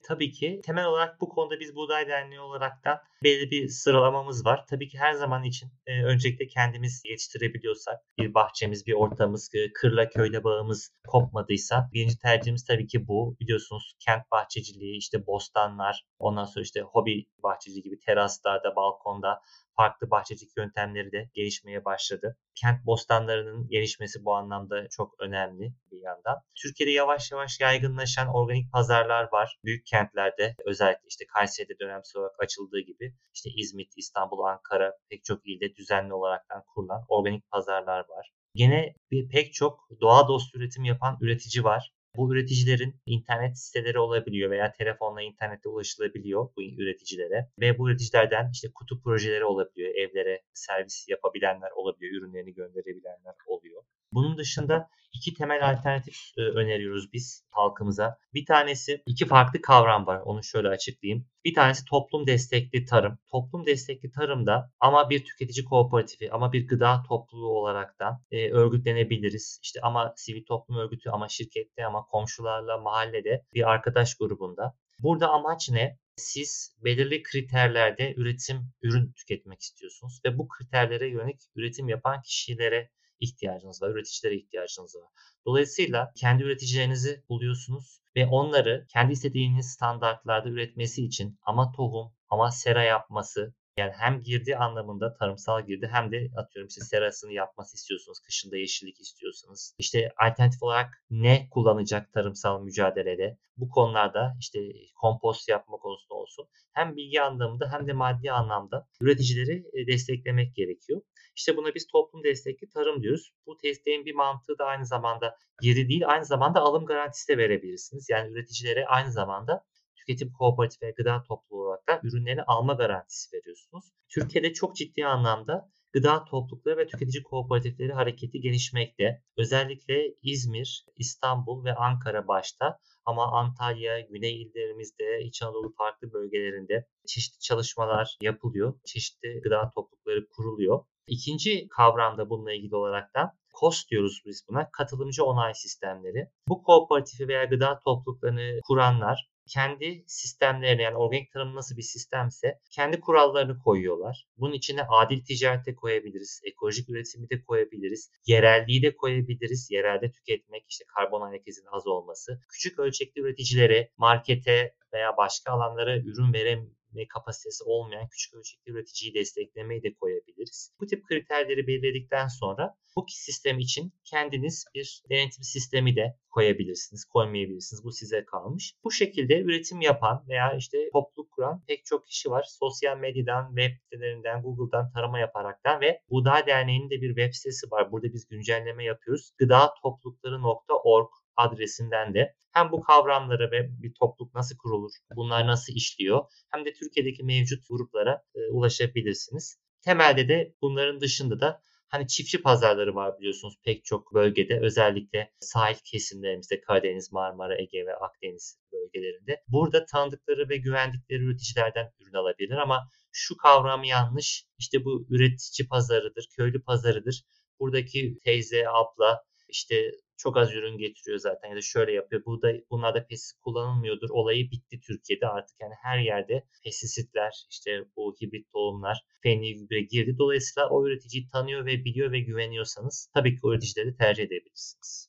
Tabii 0.02 0.30
ki 0.30 0.60
temel 0.64 0.84
olarak 0.84 1.20
bu 1.20 1.28
konuda 1.28 1.60
biz 1.60 1.76
Buğday 1.76 2.08
Derneği 2.08 2.40
olarak 2.40 2.84
da 2.84 3.02
belli 3.24 3.50
bir 3.50 3.68
sıralamamız 3.68 4.46
var. 4.46 4.64
Tabii 4.70 4.88
ki 4.88 4.98
her 4.98 5.12
zaman 5.12 5.44
için 5.44 5.70
e, 5.86 6.04
öncelikle 6.04 6.46
kendimiz 6.46 7.02
yetiştirebiliyorsak, 7.04 8.00
bir 8.18 8.34
bahçemiz, 8.34 8.86
bir 8.86 8.92
ortamız, 8.92 9.50
e, 9.54 9.72
kırla 9.72 10.08
köyle 10.08 10.44
bağımız 10.44 10.92
kopmadıysa 11.08 11.90
birinci 11.92 12.18
tercihimiz 12.18 12.64
tabii 12.64 12.86
ki 12.86 13.08
bu. 13.08 13.36
Biliyorsunuz 13.40 13.94
kent 14.00 14.22
bahçeciliği, 14.32 14.98
işte 14.98 15.26
bostanlar, 15.26 16.04
ondan 16.18 16.44
sonra 16.44 16.62
işte 16.62 16.80
hobi 16.80 17.26
bahçeciliği 17.42 17.82
gibi 17.82 17.98
teraslarda, 18.00 18.76
balkonda 18.76 19.40
farklı 19.76 20.10
bahçecilik 20.10 20.56
yöntemleri 20.56 21.12
de 21.12 21.30
gelişmeye 21.34 21.84
başladı. 21.84 22.36
Kent 22.54 22.86
bostanlarının 22.86 23.68
gelişmesi 23.68 24.24
bu 24.24 24.34
anlamda 24.34 24.88
çok 24.88 25.14
önemli 25.20 25.74
bir 25.92 26.00
yandan. 26.00 26.36
Türkiye'de 26.54 26.92
yavaş 26.92 27.32
yavaş 27.32 27.60
yaygınlaşan 27.60 28.28
organik 28.34 28.72
pazarlar 28.72 29.28
var. 29.32 29.58
Büyük 29.64 29.86
kentlerde 29.86 30.54
özellikle 30.64 31.06
işte 31.08 31.26
Kayseri'de 31.26 31.78
dönemsel 31.78 32.20
olarak 32.20 32.42
açıldığı 32.42 32.80
gibi 32.80 33.14
işte 33.34 33.50
İzmit, 33.56 33.92
İstanbul, 33.96 34.38
Ankara 34.38 34.92
pek 35.10 35.24
çok 35.24 35.46
ilde 35.46 35.76
düzenli 35.76 36.14
olaraktan 36.14 36.62
kurulan 36.74 37.04
organik 37.08 37.50
pazarlar 37.50 37.98
var. 38.08 38.32
Gene 38.54 38.94
bir 39.10 39.28
pek 39.28 39.52
çok 39.52 39.88
doğa 40.00 40.28
dostu 40.28 40.58
üretim 40.58 40.84
yapan 40.84 41.18
üretici 41.20 41.64
var. 41.64 41.92
Bu 42.16 42.32
üreticilerin 42.34 43.00
internet 43.06 43.58
siteleri 43.58 43.98
olabiliyor 43.98 44.50
veya 44.50 44.72
telefonla 44.72 45.22
internette 45.22 45.68
ulaşılabiliyor 45.68 46.48
bu 46.56 46.62
üreticilere 46.62 47.48
ve 47.60 47.78
bu 47.78 47.90
üreticilerden 47.90 48.50
işte 48.52 48.68
kutu 48.74 49.02
projeleri 49.02 49.44
olabiliyor. 49.44 49.94
Evlere 49.94 50.42
servis 50.52 51.08
yapabilenler 51.08 51.70
olabiliyor, 51.70 52.12
ürünlerini 52.12 52.54
gönderebilenler 52.54 53.34
oluyor. 53.46 53.82
Bunun 54.12 54.38
dışında 54.38 54.88
iki 55.12 55.34
temel 55.34 55.70
alternatif 55.70 56.16
e, 56.36 56.40
öneriyoruz 56.40 57.12
biz 57.12 57.44
halkımıza. 57.50 58.18
Bir 58.34 58.46
tanesi 58.46 59.02
iki 59.06 59.26
farklı 59.26 59.60
kavram 59.62 60.06
var. 60.06 60.20
Onu 60.24 60.44
şöyle 60.44 60.68
açıklayayım. 60.68 61.26
Bir 61.44 61.54
tanesi 61.54 61.84
toplum 61.84 62.26
destekli 62.26 62.84
tarım. 62.84 63.18
Toplum 63.30 63.66
destekli 63.66 64.10
tarımda 64.10 64.72
ama 64.80 65.10
bir 65.10 65.24
tüketici 65.24 65.64
kooperatifi 65.64 66.32
ama 66.32 66.52
bir 66.52 66.68
gıda 66.68 67.02
topluluğu 67.08 67.58
olarak 67.58 67.98
da 67.98 68.20
e, 68.30 68.50
örgütlenebiliriz. 68.50 69.60
İşte 69.62 69.80
ama 69.80 70.12
sivil 70.16 70.44
toplum 70.44 70.76
örgütü 70.76 71.10
ama 71.10 71.28
şirkette 71.28 71.86
ama 71.86 72.02
komşularla 72.02 72.78
mahallede 72.78 73.44
bir 73.54 73.70
arkadaş 73.70 74.14
grubunda. 74.14 74.74
Burada 75.02 75.28
amaç 75.28 75.70
ne? 75.70 75.98
Siz 76.16 76.76
belirli 76.84 77.22
kriterlerde 77.22 78.14
üretim, 78.16 78.72
ürün 78.82 79.12
tüketmek 79.12 79.60
istiyorsunuz 79.60 80.20
ve 80.24 80.38
bu 80.38 80.48
kriterlere 80.48 81.08
yönelik 81.08 81.40
üretim 81.54 81.88
yapan 81.88 82.22
kişilere 82.22 82.90
ihtiyacınız 83.20 83.82
var, 83.82 83.90
üreticilere 83.90 84.36
ihtiyacınız 84.36 84.96
var. 84.96 85.08
Dolayısıyla 85.46 86.12
kendi 86.16 86.42
üreticilerinizi 86.42 87.24
buluyorsunuz 87.28 88.00
ve 88.16 88.26
onları 88.26 88.86
kendi 88.92 89.12
istediğiniz 89.12 89.66
standartlarda 89.66 90.48
üretmesi 90.48 91.04
için 91.04 91.38
ama 91.42 91.72
tohum, 91.72 92.12
ama 92.28 92.50
sera 92.50 92.82
yapması, 92.82 93.54
yani 93.78 93.92
hem 93.98 94.22
girdi 94.22 94.56
anlamında 94.56 95.14
tarımsal 95.14 95.66
girdi 95.66 95.88
hem 95.92 96.12
de 96.12 96.30
atıyorum 96.36 96.68
işte 96.68 96.80
serasını 96.80 97.32
yapması 97.32 97.76
istiyorsunuz. 97.76 98.20
Kışında 98.20 98.56
yeşillik 98.56 99.00
istiyorsanız. 99.00 99.74
İşte 99.78 100.12
alternatif 100.16 100.62
olarak 100.62 101.02
ne 101.10 101.48
kullanacak 101.50 102.12
tarımsal 102.12 102.62
mücadelede? 102.62 103.38
Bu 103.56 103.68
konularda 103.68 104.36
işte 104.40 104.58
kompost 105.00 105.48
yapma 105.48 105.76
konusunda 105.76 106.14
olsun. 106.14 106.48
Hem 106.72 106.96
bilgi 106.96 107.22
anlamında 107.22 107.72
hem 107.72 107.86
de 107.88 107.92
maddi 107.92 108.32
anlamda 108.32 108.88
üreticileri 109.00 109.64
e, 109.72 109.86
desteklemek 109.86 110.54
gerekiyor. 110.54 111.02
İşte 111.36 111.56
buna 111.56 111.74
biz 111.74 111.86
toplum 111.86 112.24
destekli 112.24 112.68
tarım 112.68 113.02
diyoruz. 113.02 113.32
Bu 113.46 113.58
desteğin 113.64 114.04
bir 114.04 114.14
mantığı 114.14 114.58
da 114.58 114.64
aynı 114.64 114.86
zamanda 114.86 115.36
geri 115.62 115.88
değil, 115.88 116.02
aynı 116.06 116.24
zamanda 116.24 116.60
alım 116.60 116.86
garantisi 116.86 117.28
de 117.28 117.38
verebilirsiniz. 117.38 118.06
Yani 118.10 118.32
üreticilere 118.32 118.86
aynı 118.86 119.12
zamanda 119.12 119.64
tüketim 120.08 120.32
kooperatif 120.32 120.82
ve 120.82 120.90
gıda 120.90 121.22
topluluğu 121.22 121.62
olarak 121.62 121.88
da 121.88 122.00
ürünlerini 122.02 122.42
alma 122.42 122.72
garantisi 122.72 123.36
veriyorsunuz. 123.36 123.84
Türkiye'de 124.08 124.52
çok 124.52 124.76
ciddi 124.76 125.06
anlamda 125.06 125.70
gıda 125.92 126.24
toplulukları 126.24 126.76
ve 126.76 126.86
tüketici 126.86 127.22
kooperatifleri 127.22 127.92
hareketi 127.92 128.40
gelişmekte. 128.40 129.22
Özellikle 129.36 130.14
İzmir, 130.22 130.86
İstanbul 130.96 131.64
ve 131.64 131.74
Ankara 131.74 132.28
başta 132.28 132.78
ama 133.04 133.32
Antalya, 133.32 134.00
Güney 134.00 134.42
illerimizde, 134.42 135.22
İç 135.24 135.42
Anadolu 135.42 135.72
farklı 135.78 136.12
bölgelerinde 136.12 136.86
çeşitli 137.06 137.40
çalışmalar 137.40 138.16
yapılıyor. 138.22 138.80
Çeşitli 138.84 139.40
gıda 139.40 139.70
toplulukları 139.74 140.28
kuruluyor. 140.28 140.84
İkinci 141.06 141.68
kavram 141.68 142.18
da 142.18 142.30
bununla 142.30 142.52
ilgili 142.52 142.76
olarak 142.76 143.14
da 143.14 143.38
KOS 143.52 143.88
diyoruz 143.88 144.22
biz 144.26 144.44
buna. 144.48 144.70
Katılımcı 144.70 145.24
onay 145.24 145.54
sistemleri. 145.54 146.30
Bu 146.48 146.62
kooperatifi 146.62 147.28
veya 147.28 147.44
gıda 147.44 147.78
topluluklarını 147.78 148.60
kuranlar 148.66 149.28
kendi 149.48 150.04
sistemlerine 150.06 150.82
yani 150.82 150.96
organik 150.96 151.32
tarım 151.32 151.54
nasıl 151.54 151.76
bir 151.76 151.82
sistemse 151.82 152.60
kendi 152.70 153.00
kurallarını 153.00 153.58
koyuyorlar. 153.58 154.28
Bunun 154.36 154.52
içine 154.52 154.82
adil 154.82 155.24
ticarete 155.24 155.74
koyabiliriz, 155.74 156.40
ekolojik 156.44 156.88
üretimi 156.88 157.30
de 157.30 157.42
koyabiliriz, 157.42 158.10
yerelliği 158.26 158.82
de 158.82 158.96
koyabiliriz. 158.96 159.70
Yerelde 159.70 160.10
tüketmek, 160.10 160.64
işte 160.68 160.84
karbon 160.96 161.20
ayak 161.20 161.48
izinin 161.48 161.68
az 161.72 161.86
olması. 161.86 162.40
Küçük 162.48 162.78
ölçekli 162.78 163.20
üreticilere, 163.20 163.90
markete 163.96 164.74
veya 164.92 165.16
başka 165.16 165.52
alanlara 165.52 165.96
ürün 165.96 166.32
verem 166.32 166.70
kapasitesi 167.08 167.64
olmayan 167.64 168.08
küçük 168.08 168.34
ölçekli 168.34 168.72
üreticiyi 168.72 169.14
desteklemeyi 169.14 169.82
de 169.82 169.94
koyabiliriz. 169.94 170.72
Bu 170.80 170.86
tip 170.86 171.04
kriterleri 171.04 171.66
belirledikten 171.66 172.28
sonra 172.28 172.74
bu 172.96 173.04
sistem 173.08 173.58
için 173.58 173.92
kendiniz 174.04 174.64
bir 174.74 175.02
denetim 175.10 175.42
sistemi 175.42 175.96
de 175.96 176.16
koyabilirsiniz, 176.30 177.04
koymayabilirsiniz. 177.04 177.84
Bu 177.84 177.92
size 177.92 178.24
kalmış. 178.24 178.74
Bu 178.84 178.90
şekilde 178.90 179.40
üretim 179.40 179.80
yapan 179.80 180.24
veya 180.28 180.56
işte 180.56 180.78
topluluk 180.92 181.32
kuran 181.32 181.64
pek 181.68 181.84
çok 181.84 182.06
kişi 182.06 182.30
var. 182.30 182.46
Sosyal 182.48 182.98
medyadan, 182.98 183.48
web 183.48 183.72
sitelerinden, 183.82 184.42
Google'dan 184.42 184.92
tarama 184.92 185.18
yaparaktan 185.18 185.80
ve 185.80 186.02
Buğday 186.10 186.46
Derneği'nin 186.46 186.90
de 186.90 187.00
bir 187.00 187.08
web 187.08 187.32
sitesi 187.32 187.70
var. 187.70 187.92
Burada 187.92 188.12
biz 188.12 188.28
güncelleme 188.28 188.84
yapıyoruz. 188.84 189.30
gıdatoplulukları.org 189.38 191.08
adresinden 191.38 192.14
de 192.14 192.34
hem 192.52 192.72
bu 192.72 192.80
kavramlara 192.80 193.50
ve 193.50 193.82
bir 193.82 193.94
topluluk 193.94 194.34
nasıl 194.34 194.56
kurulur, 194.56 194.92
bunlar 195.16 195.46
nasıl 195.46 195.72
işliyor 195.72 196.24
hem 196.50 196.64
de 196.64 196.72
Türkiye'deki 196.72 197.24
mevcut 197.24 197.68
gruplara 197.68 198.22
e, 198.34 198.38
ulaşabilirsiniz. 198.50 199.58
Temelde 199.84 200.28
de 200.28 200.54
bunların 200.62 201.00
dışında 201.00 201.40
da 201.40 201.62
Hani 201.88 202.08
çiftçi 202.08 202.42
pazarları 202.42 202.94
var 202.94 203.18
biliyorsunuz 203.18 203.54
pek 203.64 203.84
çok 203.84 204.14
bölgede 204.14 204.60
özellikle 204.60 205.32
sahil 205.40 205.76
kesimlerimizde 205.84 206.60
Karadeniz, 206.60 207.12
Marmara, 207.12 207.60
Ege 207.60 207.86
ve 207.86 207.96
Akdeniz 207.96 208.58
bölgelerinde. 208.72 209.42
Burada 209.48 209.86
tanıdıkları 209.86 210.48
ve 210.48 210.56
güvendikleri 210.56 211.22
üreticilerden 211.22 211.92
ürün 212.00 212.12
alabilir 212.12 212.56
ama 212.56 212.90
şu 213.12 213.36
kavram 213.36 213.84
yanlış. 213.84 214.44
İşte 214.58 214.84
bu 214.84 215.06
üretici 215.10 215.68
pazarıdır, 215.68 216.28
köylü 216.36 216.62
pazarıdır. 216.62 217.24
Buradaki 217.60 218.18
teyze, 218.24 218.68
abla 218.68 219.24
işte 219.48 219.90
çok 220.18 220.36
az 220.36 220.54
ürün 220.54 220.78
getiriyor 220.78 221.18
zaten 221.18 221.48
ya 221.48 221.56
da 221.56 221.60
şöyle 221.60 221.92
yapıyor. 221.92 222.22
Bu 222.26 222.42
da 222.42 222.52
bunlarda 222.70 223.06
pestisit 223.06 223.40
kullanılmıyordur. 223.40 224.10
Olayı 224.10 224.50
bitti 224.50 224.80
Türkiye'de 224.80 225.26
artık 225.26 225.56
yani 225.60 225.74
her 225.82 225.98
yerde 225.98 226.44
pestisitler 226.64 227.46
işte 227.50 227.84
bu 227.96 228.14
hibrit 228.20 228.52
tohumlar 228.52 229.04
fenli 229.22 229.54
gübre 229.54 229.80
girdi. 229.80 230.18
Dolayısıyla 230.18 230.68
o 230.70 230.86
üreticiyi 230.86 231.28
tanıyor 231.28 231.66
ve 231.66 231.84
biliyor 231.84 232.12
ve 232.12 232.20
güveniyorsanız 232.20 233.10
tabii 233.14 233.34
ki 233.34 233.40
o 233.42 233.52
üreticileri 233.52 233.96
tercih 233.96 234.22
edebilirsiniz. 234.22 235.08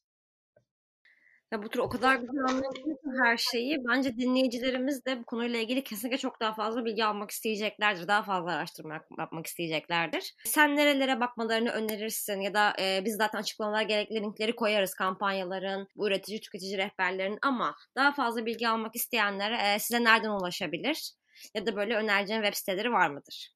Ya 1.51 1.63
bu 1.63 1.69
tür 1.69 1.79
o 1.79 1.89
kadar 1.89 2.15
güzel 2.15 2.43
anlatıyorsun 2.43 3.23
her 3.23 3.37
şeyi. 3.37 3.77
Bence 3.89 4.17
dinleyicilerimiz 4.17 5.05
de 5.05 5.19
bu 5.19 5.25
konuyla 5.25 5.59
ilgili 5.59 5.83
kesinlikle 5.83 6.17
çok 6.17 6.39
daha 6.39 6.53
fazla 6.53 6.85
bilgi 6.85 7.05
almak 7.05 7.31
isteyeceklerdir. 7.31 8.07
Daha 8.07 8.23
fazla 8.23 8.51
araştırma 8.51 9.01
yapmak 9.19 9.47
isteyeceklerdir. 9.47 10.33
Sen 10.45 10.75
nerelere 10.75 11.19
bakmalarını 11.19 11.69
önerirsin 11.69 12.41
ya 12.41 12.53
da 12.53 12.73
e, 12.79 13.05
biz 13.05 13.15
zaten 13.15 13.39
açıklamalara 13.39 13.83
gerekli 13.83 14.15
linkleri 14.15 14.55
koyarız 14.55 14.93
kampanyaların, 14.93 15.87
bu 15.95 16.07
üretici 16.07 16.41
tüketici 16.41 16.77
rehberlerin 16.77 17.39
ama 17.41 17.75
daha 17.95 18.11
fazla 18.11 18.45
bilgi 18.45 18.69
almak 18.69 18.95
isteyenler 18.95 19.51
e, 19.51 19.79
size 19.79 20.03
nereden 20.03 20.29
ulaşabilir? 20.29 21.11
Ya 21.53 21.65
da 21.65 21.75
böyle 21.75 21.95
önereceğin 21.95 22.41
web 22.41 22.55
siteleri 22.57 22.91
var 22.91 23.09
mıdır? 23.09 23.55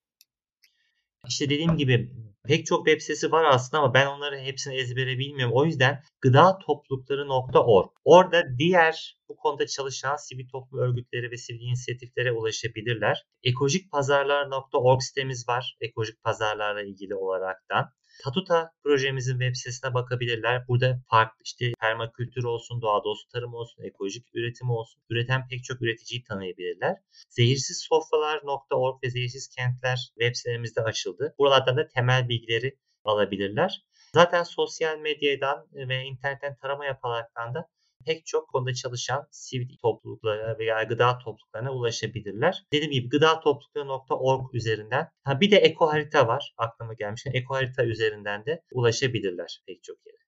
İşte 1.28 1.46
dediğim 1.50 1.78
gibi 1.78 2.12
pek 2.48 2.66
çok 2.66 2.88
web 2.88 3.02
sitesi 3.02 3.32
var 3.32 3.44
aslında 3.44 3.84
ama 3.84 3.94
ben 3.94 4.08
onları 4.08 4.40
hepsini 4.40 4.76
ezbere 4.76 5.18
bilmiyorum. 5.18 5.56
O 5.56 5.66
yüzden 5.66 6.04
gıda 6.22 6.58
toplulukları.org. 6.58 7.90
Orada 8.04 8.44
diğer 8.58 9.18
bu 9.30 9.36
konuda 9.36 9.68
çalışan 9.68 10.16
sivil 10.16 10.48
toplum 10.48 10.80
örgütleri 10.80 11.32
ve 11.32 11.38
sivil 11.38 11.62
inisiyatiflere 11.62 12.32
ulaşabilirler. 12.32 13.26
Ekolojikpazarlar.org 13.44 15.02
sitemiz 15.02 15.48
var. 15.48 15.78
Ekolojik 15.82 16.24
pazarlarla 16.24 16.82
ilgili 16.82 17.16
olaraktan. 17.16 17.90
Tatuta 18.24 18.72
projemizin 18.84 19.40
web 19.40 19.56
sitesine 19.56 19.94
bakabilirler. 19.94 20.68
Burada 20.68 21.02
farklı 21.10 21.42
işte 21.44 21.72
permakültür 21.80 22.44
olsun, 22.44 22.82
doğa 22.82 23.04
dostu 23.04 23.28
tarım 23.32 23.54
olsun, 23.54 23.84
ekolojik 23.84 24.28
üretim 24.34 24.70
olsun. 24.70 25.02
Üreten 25.10 25.48
pek 25.48 25.64
çok 25.64 25.82
üreticiyi 25.82 26.24
tanıyabilirler. 26.24 26.96
Zehirsizsofralar.org 27.30 29.04
ve 29.04 29.10
Zehirsiz 29.10 29.48
Kentler 29.48 30.12
web 30.20 30.36
sitelerimizde 30.36 30.82
açıldı. 30.82 31.36
Buralardan 31.40 31.78
da 31.78 31.88
temel 31.88 32.30
bilgileri 32.30 32.78
alabilirler. 33.04 33.84
Zaten 34.14 34.44
sosyal 34.44 34.98
medyadan 34.98 35.68
ve 35.74 36.04
internetten 36.04 36.56
tarama 36.56 36.86
yaparaktan 36.86 37.54
da 37.54 37.70
pek 38.04 38.26
çok 38.26 38.50
konuda 38.50 38.74
çalışan 38.74 39.28
sivil 39.32 39.78
topluluklara 39.82 40.58
veya 40.60 40.84
gıda 40.84 41.18
topluluklarına 41.18 41.72
ulaşabilirler. 41.72 42.64
Dediğim 42.74 42.92
gibi 42.92 43.10
gıda 43.10 43.40
toplulukları.org 43.40 44.56
üzerinden. 44.56 45.10
Ha 45.24 45.42
bir 45.42 45.52
de 45.52 45.58
eko 45.58 45.88
harita 45.88 46.28
var 46.28 46.54
aklıma 46.58 46.94
gelmişken. 46.94 47.32
Eko 47.34 47.56
harita 47.56 47.86
üzerinden 47.86 48.46
de 48.46 48.62
ulaşabilirler 48.72 49.62
pek 49.68 49.84
çok 49.84 49.98
yere. 50.08 50.23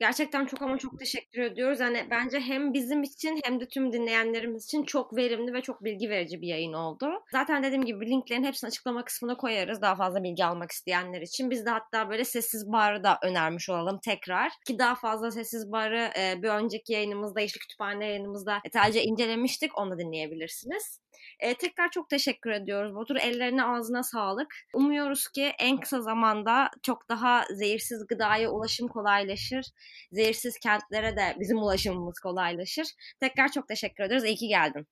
Gerçekten 0.00 0.46
çok 0.46 0.62
ama 0.62 0.78
çok 0.78 0.98
teşekkür 0.98 1.42
ediyoruz. 1.42 1.80
Yani 1.80 2.06
bence 2.10 2.40
hem 2.40 2.74
bizim 2.74 3.02
için 3.02 3.40
hem 3.44 3.60
de 3.60 3.68
tüm 3.68 3.92
dinleyenlerimiz 3.92 4.64
için 4.64 4.82
çok 4.84 5.16
verimli 5.16 5.52
ve 5.52 5.62
çok 5.62 5.84
bilgi 5.84 6.10
verici 6.10 6.40
bir 6.40 6.48
yayın 6.48 6.72
oldu. 6.72 7.10
Zaten 7.32 7.62
dediğim 7.62 7.84
gibi 7.84 8.10
linklerin 8.10 8.44
hepsini 8.44 8.68
açıklama 8.68 9.04
kısmına 9.04 9.36
koyarız 9.36 9.82
daha 9.82 9.96
fazla 9.96 10.22
bilgi 10.22 10.44
almak 10.44 10.70
isteyenler 10.70 11.22
için. 11.22 11.50
Biz 11.50 11.66
de 11.66 11.70
hatta 11.70 12.10
böyle 12.10 12.24
sessiz 12.24 12.72
barı 12.72 13.04
da 13.04 13.18
önermiş 13.22 13.70
olalım 13.70 13.98
tekrar. 14.04 14.52
Ki 14.66 14.78
daha 14.78 14.94
fazla 14.94 15.30
sessiz 15.30 15.72
barı 15.72 16.10
e, 16.18 16.42
bir 16.42 16.48
önceki 16.48 16.92
yayınımızda, 16.92 17.40
işte 17.40 17.60
kütüphane 17.60 18.06
yayınımızda 18.06 18.58
detaylıca 18.64 19.00
incelemiştik. 19.00 19.78
Onu 19.78 19.90
da 19.90 19.98
dinleyebilirsiniz. 19.98 21.00
E, 21.40 21.54
tekrar 21.54 21.90
çok 21.90 22.10
teşekkür 22.10 22.50
ediyoruz 22.50 22.94
Batur. 22.94 23.16
Ellerine 23.16 23.64
ağzına 23.64 24.02
sağlık. 24.02 24.54
Umuyoruz 24.74 25.28
ki 25.28 25.52
en 25.58 25.80
kısa 25.80 26.00
zamanda 26.00 26.70
çok 26.82 27.08
daha 27.08 27.44
zehirsiz 27.50 28.06
gıdaya 28.06 28.50
ulaşım 28.50 28.88
kolaylaşır. 28.88 29.66
Zehirsiz 30.12 30.58
kentlere 30.58 31.16
de 31.16 31.36
bizim 31.40 31.58
ulaşımımız 31.58 32.20
kolaylaşır. 32.20 32.86
Tekrar 33.20 33.52
çok 33.52 33.68
teşekkür 33.68 34.04
ediyoruz. 34.04 34.26
İyi 34.26 34.36
ki 34.36 34.48
geldin. 34.48 34.86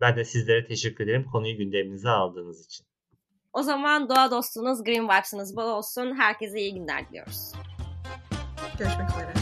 Ben 0.00 0.16
de 0.16 0.24
sizlere 0.24 0.66
teşekkür 0.66 1.04
ederim 1.04 1.24
konuyu 1.32 1.56
gündeminize 1.56 2.08
aldığınız 2.08 2.66
için. 2.66 2.86
O 3.52 3.62
zaman 3.62 4.08
doğa 4.08 4.30
dostunuz, 4.30 4.84
Green 4.84 5.04
Vibes'ınız 5.04 5.56
bol 5.56 5.68
olsun. 5.68 6.16
Herkese 6.18 6.60
iyi 6.60 6.74
günler 6.74 7.08
diliyoruz. 7.08 7.52
Görüşmek 8.78 9.10
üzere. 9.10 9.32